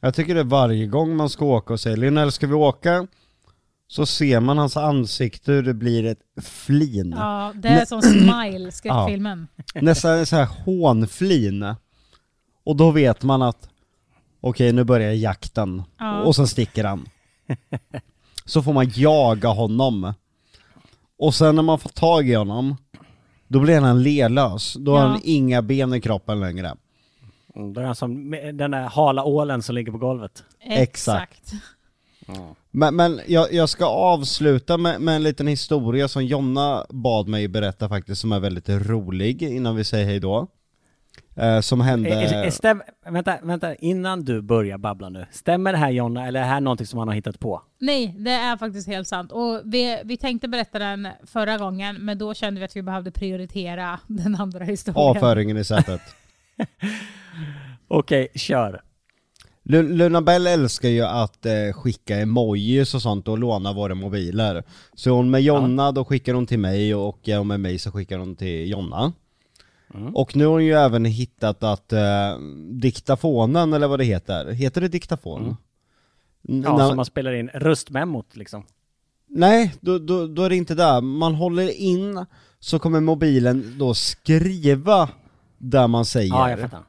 [0.00, 3.06] Jag tycker det är varje gång man ska åka och säger Lionel ska vi åka?
[3.92, 7.14] Så ser man hans ansikte hur det blir ett flin.
[7.18, 9.48] Ja, det är som Smile, skräckfilmen.
[9.74, 11.74] Nästan så här hånflin.
[12.64, 13.68] Och då vet man att
[14.40, 15.82] okej nu börjar jakten.
[15.98, 16.20] Ja.
[16.22, 17.08] Och sen sticker han.
[18.44, 20.12] Så får man jaga honom.
[21.18, 22.76] Och sen när man får tag i honom,
[23.48, 24.74] då blir han lelös.
[24.78, 25.06] Då har Ja.
[25.06, 26.74] han inga ben i kroppen längre.
[27.56, 30.44] Mm, Då är han som den där hala ålen som ligger på golvet.
[30.60, 31.52] Exakt.
[32.70, 37.48] Men, men jag, jag ska avsluta med, med en liten historia som Jonna bad mig
[37.48, 40.48] berätta faktiskt, som är väldigt rolig innan vi säger hej då.
[41.36, 42.10] Eh, som hände...
[42.10, 45.26] Är, är, är stäm, vänta, vänta, innan du börjar babbla nu.
[45.30, 47.62] Stämmer det här Jonna, eller är det här någonting som han har hittat på?
[47.78, 49.32] Nej, det är faktiskt helt sant.
[49.32, 53.10] Och vi, vi tänkte berätta den förra gången, men då kände vi att vi behövde
[53.10, 55.08] prioritera den andra historien.
[55.08, 56.00] Avföringen i sätet.
[57.88, 58.82] Okej, kör.
[59.70, 64.64] Lu- Luna Bell älskar ju att eh, skicka emojis och sånt och låna våra mobiler.
[64.94, 68.18] Så hon med Jonna, då skickar hon till mig och eh, med mig så skickar
[68.18, 69.12] hon till Jonna.
[69.94, 70.16] Mm.
[70.16, 72.38] Och nu har hon ju även hittat att eh,
[72.72, 75.40] diktafonen, eller vad det heter, heter det diktafon?
[75.42, 75.56] Mm.
[76.48, 78.64] N- Ja, när- som man spelar in röstmemot liksom.
[79.28, 81.00] Nej, då, då, då är det inte där.
[81.00, 82.26] Man håller in,
[82.58, 85.08] så kommer mobilen då skriva
[85.58, 86.28] där man säger.
[86.34, 86.82] Ja, jag fattar.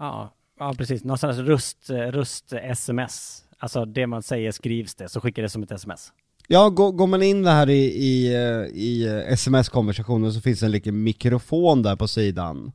[0.00, 1.04] Ja, ja precis.
[1.04, 3.44] Någon slags röst, röst-sms.
[3.58, 6.12] Alltså det man säger skrivs det, så skickar det som ett sms.
[6.48, 8.34] Ja, går, går man in här i, i,
[8.74, 12.72] i sms-konversationen så finns det en liten mikrofon där på sidan.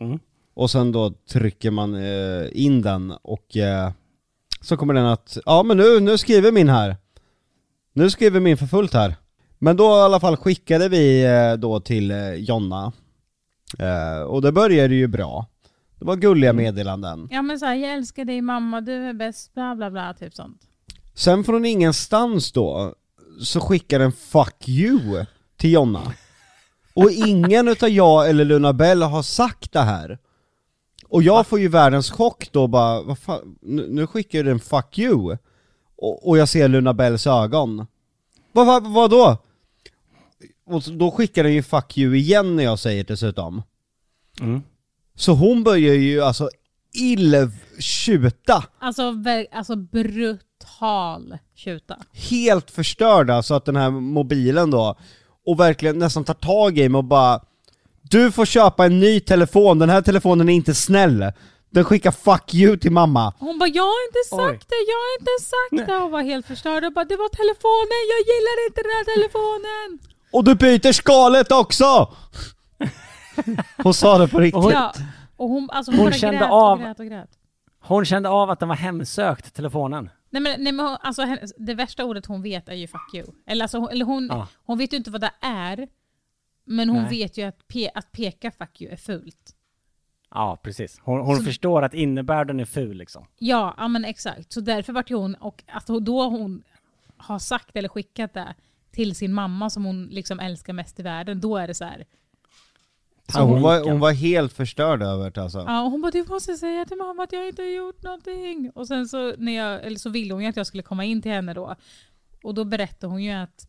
[0.00, 0.18] Mm.
[0.54, 3.90] Och sen då trycker man eh, in den och eh,
[4.60, 6.96] så kommer den att, ja men nu, nu skriver min här.
[7.92, 9.14] Nu skriver min för fullt här.
[9.58, 12.92] Men då i alla fall skickade vi eh, då till Jonna.
[14.26, 15.46] Och det började ju bra.
[16.02, 17.28] Det var gulliga meddelanden.
[17.30, 20.60] Ja men såhär, jag älskar dig mamma, du är bäst, bla bla bla, typ sånt.
[21.14, 22.94] Sen från ingenstans då,
[23.40, 25.26] så skickar den 'fuck you'
[25.56, 26.12] till Jonna.
[26.94, 30.18] Och ingen utav jag eller Luna Bell har sagt det här.
[31.08, 34.98] Och jag får ju världens chock då bara, vad fan, nu, nu skickar den 'fuck
[34.98, 35.38] you'
[35.96, 37.86] och, och jag ser Luna Bells ögon.
[38.52, 39.36] Vad, vad, vad då?
[40.66, 43.62] Och då skickar den ju 'fuck you' igen när jag säger dessutom.
[44.40, 44.62] Mm.
[45.14, 46.50] Så hon börjar ju alltså
[46.94, 48.64] illtjuta.
[48.80, 49.14] Alltså,
[49.52, 51.96] alltså brutal tjuta.
[52.12, 54.96] helt förstörda så att den här mobilen då,
[55.46, 57.40] och verkligen nästan tar tag i mig och bara
[58.02, 61.32] Du får köpa en ny telefon, den här telefonen är inte snäll.
[61.70, 63.34] Den skickar 'fuck you' till mamma.
[63.38, 64.66] Hon bara jag har inte sagt Oj.
[64.68, 66.02] det, jag har inte sagt det.
[66.02, 69.88] Hon var helt förstörd och bara det var telefonen, jag gillar inte den här telefonen.
[70.32, 72.14] Och du byter skalet också!
[73.82, 74.62] Hon sa det på riktigt.
[74.62, 74.92] Hon- Ja.
[75.36, 77.30] Och hon, alltså hon, Hon bara kände grät av- och grät och grät.
[77.80, 80.10] Hon kände av att den var hemsökt, telefonen.
[80.30, 83.26] Nej men, nej, men hon, alltså, det värsta ordet hon vet är ju fuck you.
[83.46, 84.48] Eller, alltså, hon, eller hon, Ja.
[84.64, 85.88] hon vet ju inte vad det är,
[86.64, 87.10] men hon Nej.
[87.10, 89.54] vet ju att, pe, att peka fuck you är fult.
[90.34, 91.00] Ja, precis.
[91.02, 93.26] Hon, hon Så- förstår att innebörden är ful liksom.
[93.38, 94.52] Ja, ja men exakt.
[94.52, 96.62] Så därför vart hon, och att hon- då hon
[97.16, 98.54] har sagt eller skickat det
[98.92, 102.04] till sin mamma som hon liksom älskar mest i världen, då är det så här.
[103.28, 105.58] Så hon, var, hon var helt förstörd över det alltså.
[105.58, 108.70] Ja, och hon bara du måste säga till mamma att jag inte har gjort någonting.
[108.74, 111.22] Och sen så, när jag, eller så ville hon ju att jag skulle komma in
[111.22, 111.76] till henne då.
[112.42, 113.66] Och då berättade hon ju att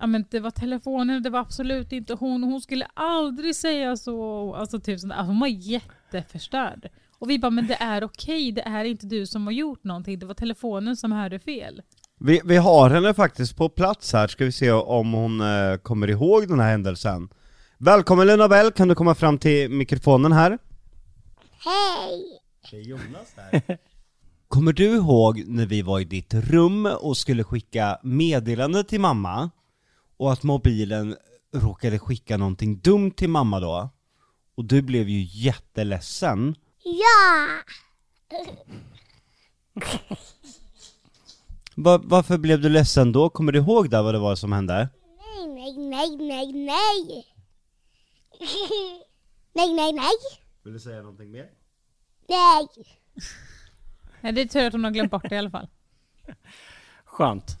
[0.00, 2.42] ja, men det var telefonen, det var absolut inte hon.
[2.42, 4.54] Hon skulle aldrig säga så.
[4.54, 5.12] Alltså, typ sånt.
[5.12, 6.88] Alltså, hon var jätteförstörd.
[7.18, 10.18] Och vi bara, men det är okej, det är inte du som har gjort någonting.
[10.18, 11.82] Det var telefonen som hörde fel.
[12.20, 16.10] Vi, vi har henne faktiskt på plats här, ska vi se om hon eh, kommer
[16.10, 17.28] ihåg den här händelsen.
[17.82, 20.58] Välkommen Luna Bell, kan du komma fram till mikrofonen här?
[21.64, 22.40] Hej!
[22.70, 23.78] Det är Jonas här.
[24.48, 29.50] Kommer du ihåg när vi var i ditt rum och skulle skicka meddelande till mamma?
[30.16, 31.16] Och att mobilen
[31.54, 33.90] råkade skicka någonting dumt till mamma då?
[34.56, 36.54] Och du blev ju jätteledsen.
[36.84, 37.48] Ja!
[41.74, 43.30] Va, varför blev du ledsen då?
[43.30, 44.88] Kommer du ihåg där vad det var som hände?
[45.18, 47.29] Nej, nej, nej, nej, nej!
[49.52, 50.10] nej, nej, nej!
[50.64, 51.46] Vill du säga någonting mer?
[52.28, 52.66] Nej!
[54.20, 55.68] Nej, det är tur att hon har glömt bort det i alla fall.
[57.04, 57.56] Skönt.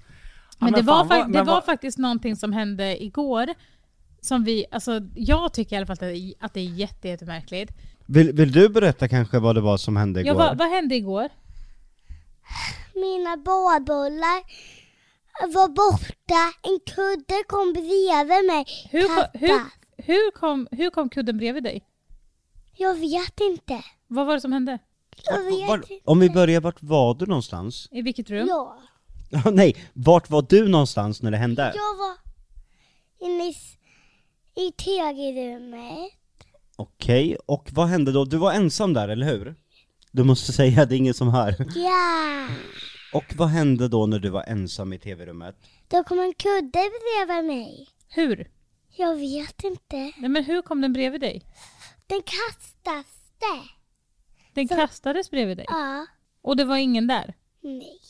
[0.58, 3.02] Ja, Men, det, var, fan, fa- vad- det men var vad- faktiskt någonting som hände
[3.04, 3.48] igår.
[4.20, 7.08] Som vi, alltså jag tycker i alla fall att det är, att det är jätte,
[7.08, 7.72] jättemärkligt.
[8.06, 10.38] Vill, vill du berätta kanske vad det var som hände Ja, igår?
[10.38, 11.28] vad, vad hände igår?
[12.94, 14.42] Mina badbollar
[15.54, 16.52] var borta.
[16.62, 18.64] En kudde kom bredvid mig.
[18.90, 19.64] Hur, hur.
[20.04, 21.84] Hur, kom, hur kom kudden bredvid dig?
[22.76, 23.84] Jag vet inte.
[24.06, 24.78] Vad var det som hände?
[25.24, 26.00] Jag vet Var, inte.
[26.04, 27.88] om vi börjar, vart var du någonstans?
[27.90, 28.48] I vilket rum?
[28.48, 28.78] Ja.
[29.52, 31.62] Nej, vart var du någonstans när det hände?
[31.76, 32.16] Jag var
[33.28, 33.76] inne i, s-
[34.54, 36.12] i tegelrummet.
[36.76, 38.24] Okej, och vad hände då?
[38.24, 39.54] Du var ensam där, eller hur?
[40.12, 41.54] Du måste säga, det är ingen som hör.
[41.74, 42.48] Ja!
[43.12, 45.56] Och vad hände då när du var ensam i tv-rummet?
[45.88, 47.88] Då kom en kudde bredvid mig.
[48.08, 48.50] Hur?
[48.96, 49.96] Jag vet inte.
[49.96, 51.42] Nej, men hur kom den bredvid dig?
[52.06, 53.68] Den kastaste.
[54.54, 55.66] Den Så- kastades bredvid dig?
[55.68, 56.06] Ja.
[56.42, 57.34] Och det var ingen där?
[57.60, 58.00] Nej.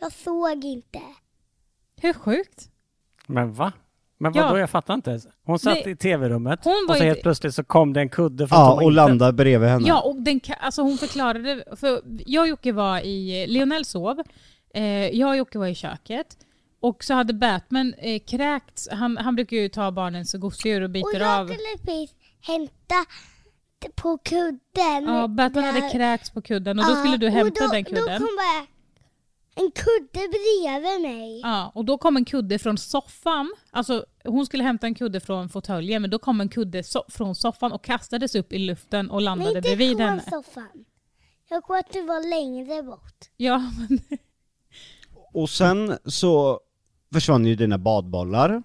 [0.00, 1.00] Jag såg inte.
[2.00, 2.70] Hur sjukt?
[3.26, 3.72] Men va?
[4.18, 4.42] Men Ja.
[4.44, 5.20] vadå, jag fattar inte.
[5.44, 5.90] Hon satt Nej.
[5.90, 8.84] i tv-rummet Hon var och så helt plötsligt så kom det en kudde från Ja,
[8.84, 9.88] och landade bredvid henne.
[9.88, 14.22] Ja, och den, alltså hon förklarade, för jag och Jocke var i, Lionel sov,
[14.74, 16.36] eh, jag och Jocke var i köket,
[16.80, 20.90] och så hade Batman eh, kräkts, han, han brukar ju ta barnens gosedjur och Och
[20.90, 21.46] biter jag av.
[21.46, 22.94] skulle precis hämta
[23.94, 25.04] på kudden.
[25.06, 25.90] Ja, Batman hade där.
[25.90, 28.18] kräkts på kudden och då Ja, skulle du och hämta då, den Då kudden.
[28.18, 28.66] kom bara
[29.64, 31.40] en kudde bredvid mig.
[31.40, 33.52] Ja, och då kom en kudde från soffan.
[33.70, 37.34] Alltså hon skulle hämta en kudde från fåtöljen men då kom en kudde so från
[37.34, 40.22] soffan och kastades upp i luften och Nej, landade inte bredvid från henne.
[40.30, 40.84] soffan.
[41.50, 43.18] Jag tror att det var längre bort.
[43.36, 43.58] Ja,
[43.88, 43.98] men,
[45.34, 46.60] Och sen så
[47.12, 48.62] försvann ju dina badbollar,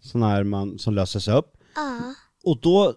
[0.00, 1.56] såna här man, som löses upp.
[1.74, 2.14] Ja.
[2.44, 2.94] Och då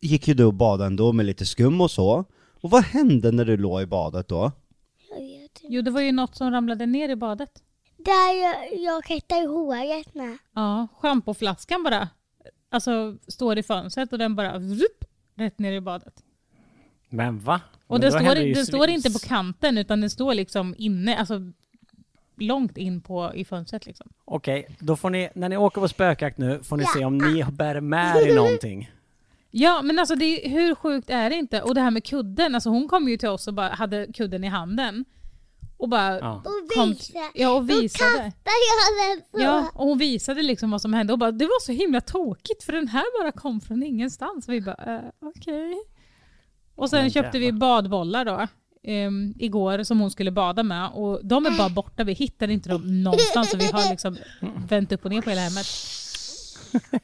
[0.00, 2.24] gick ju du och badade ändå med lite skum och så.
[2.60, 4.52] Och vad hände när du låg i badet då?
[5.10, 5.60] Jag vet inte.
[5.68, 7.62] jo det var ju något som ramlade ner i badet.
[7.96, 10.38] Där jag, jag rättar håret med.
[10.54, 12.08] Ja, schampoflaskan bara
[12.70, 15.04] alltså, står i fönstret och den bara vrup,
[15.34, 16.22] rätt ner i badet.
[17.08, 17.60] Men va?
[17.86, 21.40] Och Men den, står, den står inte på kanten utan den står liksom inne, alltså
[22.40, 24.08] långt in på, i fönstret liksom.
[24.24, 26.90] Okej, då får ni, när ni åker på spökjakt nu, får ni Ja.
[26.94, 28.90] se om ni bär med er någonting.
[29.50, 31.62] Ja men alltså det, hur sjukt är det inte?
[31.62, 34.44] Och det här med kudden, alltså hon kom ju till oss och bara hade kudden
[34.44, 35.04] i handen.
[35.76, 36.34] Och bara Ja.
[36.36, 37.18] Och kom, visa.
[37.34, 38.10] ja, och Då visade.
[38.10, 39.40] kastar jag den så.
[39.40, 42.64] Ja, och hon visade liksom vad som hände och bara det var så himla tokigt
[42.64, 44.48] för den här bara kom från ingenstans.
[44.48, 45.74] Och vi bara äh, okej.
[46.74, 48.46] Och sen köpte vi badbollar då.
[48.88, 52.68] Ehm, igår som hon skulle bada med och de är bara borta, vi hittade inte
[52.68, 54.16] dem någonstans och vi har liksom
[54.68, 55.66] vänt upp och ner på hela hemmet.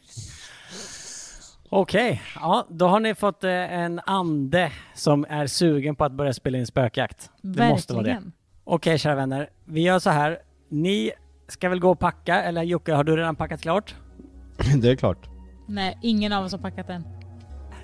[1.69, 6.33] Okej, ja då har ni fått eh, en ande som är sugen på att börja
[6.33, 7.31] spela in spökjakt.
[7.43, 8.23] Det måste vara det.
[8.65, 10.39] Okej kära vänner, vi gör så här.
[10.69, 11.11] Ni
[11.49, 13.95] ska väl gå och packa, eller Jocke har du redan packat klart?
[14.83, 15.29] Det är klart.
[15.69, 17.05] Nej, ingen av oss har packat än.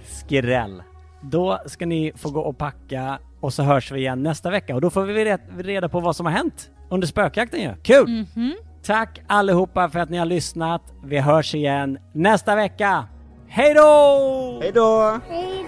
[0.07, 0.83] Skräll.
[1.23, 4.81] Då ska ni få gå och packa och så hörs vi igen nästa vecka och
[4.81, 7.75] då får vi red- reda på vad som har hänt under spökjakten ju.
[7.83, 8.09] Kul!
[8.37, 8.55] Mhm.
[8.83, 10.83] Tack allihopa för att ni har lyssnat.
[11.05, 13.05] Vi hörs igen nästa vecka.
[13.49, 14.59] Hej då!
[14.63, 15.19] Hej då!
[15.29, 15.65] Hej